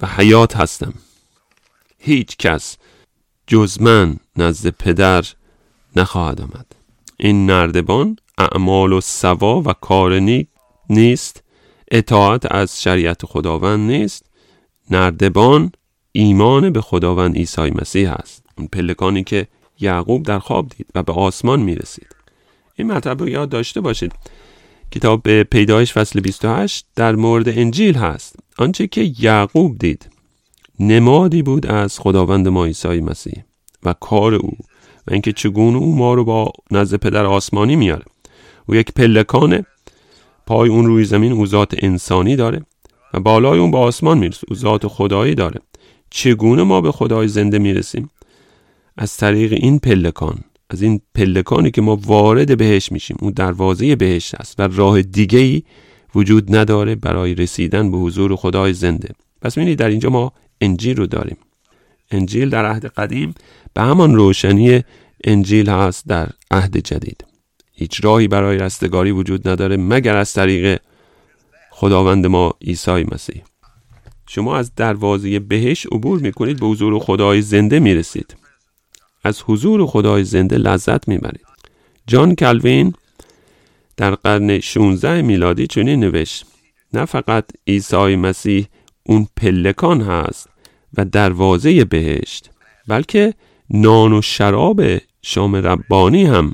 و 0.00 0.06
حیات 0.06 0.56
هستم. 0.56 0.94
هیچ 1.98 2.36
کس 2.36 2.76
جز 3.46 3.82
من 3.82 4.16
نزد 4.36 4.68
پدر 4.68 5.24
نخواهد 5.96 6.40
آمد. 6.40 6.66
این 7.16 7.46
نردبان 7.46 8.16
اعمال 8.38 8.92
و 8.92 9.00
سوا 9.00 9.62
و 9.62 9.72
کار 9.72 10.20
نیست. 10.88 11.42
اطاعت 11.90 12.52
از 12.52 12.82
شریعت 12.82 13.26
خداوند 13.26 13.90
نیست. 13.90 14.26
نردبان 14.90 15.72
ایمان 16.12 16.70
به 16.70 16.80
خداوند 16.80 17.36
عیسی 17.36 17.70
مسیح 17.70 18.12
است. 18.12 18.44
اون 18.58 18.66
پلکانی 18.66 19.24
که 19.24 19.46
یعقوب 19.80 20.22
در 20.22 20.38
خواب 20.38 20.68
دید 20.68 20.86
و 20.94 21.02
به 21.02 21.12
آسمان 21.12 21.60
می 21.60 21.74
رسید 21.74 22.16
این 22.74 22.92
مطلب 22.92 23.20
رو 23.20 23.28
یاد 23.28 23.48
داشته 23.48 23.80
باشید. 23.80 24.12
کتاب 24.90 25.42
پیدایش 25.42 25.92
فصل 25.92 26.20
28 26.20 26.86
در 26.96 27.14
مورد 27.14 27.48
انجیل 27.48 27.94
هست. 27.94 28.36
آنچه 28.58 28.86
که 28.86 29.12
یعقوب 29.18 29.78
دید 29.78 30.10
نمادی 30.80 31.42
بود 31.42 31.66
از 31.66 31.98
خداوند 31.98 32.48
ما 32.48 32.64
عیسی 32.64 33.00
مسیح 33.00 33.44
و 33.82 33.92
کار 33.92 34.34
او 34.34 34.56
و 35.06 35.12
اینکه 35.12 35.32
چگونه 35.32 35.78
او 35.78 35.96
ما 35.96 36.14
رو 36.14 36.24
با 36.24 36.52
نزد 36.70 36.96
پدر 36.96 37.26
آسمانی 37.26 37.76
میاره. 37.76 38.04
او 38.66 38.74
یک 38.74 38.92
پلکانه 38.92 39.66
پای 40.46 40.68
اون 40.68 40.86
روی 40.86 41.04
زمین 41.04 41.32
او 41.32 41.46
ذات 41.46 41.74
انسانی 41.78 42.36
داره 42.36 42.62
و 43.14 43.20
بالای 43.20 43.58
اون 43.58 43.70
به 43.70 43.78
آسمان 43.78 44.18
می‌رسه 44.18 44.46
او 44.48 44.56
ذات 44.56 44.86
خدایی 44.86 45.34
داره. 45.34 45.60
چگونه 46.10 46.62
ما 46.62 46.80
به 46.80 46.92
خدای 46.92 47.28
زنده 47.28 47.58
می‌رسیم؟ 47.58 48.10
از 48.96 49.16
طریق 49.16 49.52
این 49.52 49.78
پلکان 49.78 50.38
از 50.70 50.82
این 50.82 51.00
پلکانی 51.14 51.70
که 51.70 51.82
ما 51.82 51.96
وارد 51.96 52.58
بهش 52.58 52.92
میشیم 52.92 53.16
اون 53.20 53.32
دروازه 53.32 53.96
بهشت 53.96 54.34
است 54.34 54.60
و 54.60 54.62
راه 54.62 55.02
دیگه 55.02 55.38
ای 55.38 55.62
وجود 56.14 56.56
نداره 56.56 56.94
برای 56.94 57.34
رسیدن 57.34 57.90
به 57.90 57.96
حضور 57.96 58.36
خدای 58.36 58.72
زنده. 58.72 59.08
پس 59.42 59.56
می‌بینید 59.56 59.78
در 59.78 59.88
اینجا 59.88 60.10
ما 60.10 60.32
انجیل 60.60 60.96
رو 60.96 61.06
داریم. 61.06 61.36
انجیل 62.10 62.50
در 62.50 62.66
عهد 62.66 62.86
قدیم 62.86 63.34
به 63.74 63.82
همان 63.82 64.14
روشنی 64.14 64.82
انجیل 65.24 65.70
هست 65.70 66.06
در 66.06 66.28
عهد 66.50 66.76
جدید. 66.76 67.24
هیچ 67.72 68.04
راهی 68.04 68.28
برای 68.28 68.58
رستگاری 68.58 69.10
وجود 69.10 69.48
نداره 69.48 69.76
مگر 69.76 70.16
از 70.16 70.32
طریق 70.32 70.80
خداوند 71.70 72.26
ما 72.26 72.54
عیسی 72.62 73.04
مسیح. 73.12 73.42
شما 74.32 74.56
از 74.56 74.74
دروازه 74.74 75.38
بهش 75.38 75.86
عبور 75.86 76.18
می‌کنید 76.18 76.60
به 76.60 76.66
حضور 76.66 76.98
خدای 76.98 77.42
زنده 77.42 77.80
می‌رسید. 77.80 78.36
از 79.24 79.42
حضور 79.46 79.86
خدای 79.86 80.24
زنده 80.24 80.58
لذت 80.58 81.08
می‌برید. 81.08 81.46
جان 82.06 82.34
کلوین 82.34 82.94
در 83.96 84.14
قرن 84.14 84.60
16 84.60 85.22
میلادی 85.22 85.66
چنین 85.66 86.00
نوشت 86.00 86.46
نه 86.92 87.04
فقط 87.04 87.44
عیسی 87.66 88.16
مسیح 88.16 88.66
اون 89.02 89.26
پلکان 89.36 90.00
هست 90.00 90.48
و 90.96 91.04
دروازه 91.04 91.84
بهشت 91.84 92.50
بلکه 92.88 93.34
نان 93.70 94.12
و 94.12 94.22
شراب 94.22 94.82
شام 95.22 95.56
ربانی 95.56 96.24
هم 96.24 96.52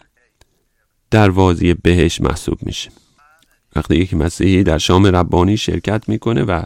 دروازه 1.10 1.74
بهشت 1.74 2.20
محسوب 2.20 2.58
میشه. 2.62 2.90
وقتی 3.76 3.96
یک 3.96 4.14
مسیحی 4.14 4.62
در 4.62 4.78
شام 4.78 5.06
ربانی 5.06 5.56
شرکت 5.56 6.08
می‌کنه 6.08 6.42
و 6.42 6.62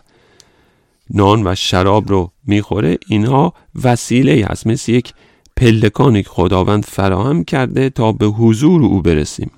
نان 1.14 1.46
و 1.46 1.54
شراب 1.54 2.08
رو 2.08 2.32
می‌خوره 2.46 2.98
اینها 3.06 3.54
وسیله 3.84 4.46
هست. 4.50 4.66
مثل 4.66 4.92
یک 4.92 5.12
پلکانی 5.56 6.22
که 6.22 6.28
خداوند 6.28 6.84
فراهم 6.84 7.44
کرده 7.44 7.90
تا 7.90 8.12
به 8.12 8.26
حضور 8.26 8.82
او 8.82 9.02
برسیم. 9.02 9.50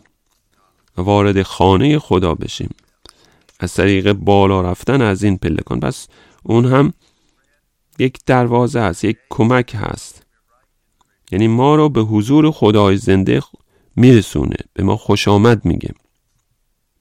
وارد 0.97 1.43
خانه 1.43 1.99
خدا 1.99 2.35
بشیم. 2.35 2.71
از 3.61 3.75
طریق 3.75 4.13
بالا 4.13 4.61
رفتن 4.61 5.03
از 5.03 5.23
این 5.23 5.39
پلکان. 5.39 5.81
پس 5.81 6.09
اون 6.43 6.65
هم 6.65 6.93
یک 7.99 8.19
دروازه 8.27 8.81
است 8.81 9.05
یک 9.05 9.17
کمک 9.31 9.77
هست. 9.79 10.27
یعنی 11.33 11.49
ما 11.49 11.75
رو 11.75 11.89
به 11.89 12.01
حضور 12.01 12.51
خدای 12.51 12.97
زنده 12.97 13.43
میرسونه. 13.97 14.57
به 14.73 14.83
ما 14.83 14.97
خوش 14.97 15.29
آمد 15.29 15.65
میگه. 15.65 15.91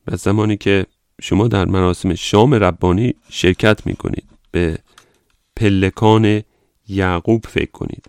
و 0.08 0.16
زمانی 0.16 0.58
که 0.58 0.86
شما 1.22 1.48
در 1.48 1.66
مراسم 1.66 2.16
شام 2.16 2.54
ربانی 2.54 3.14
شرکت 3.30 3.88
می‌کنید. 3.88 4.31
به 4.52 4.78
پلکان 5.56 6.44
یعقوب 6.88 7.46
فکر 7.46 7.72
کنید. 7.72 8.06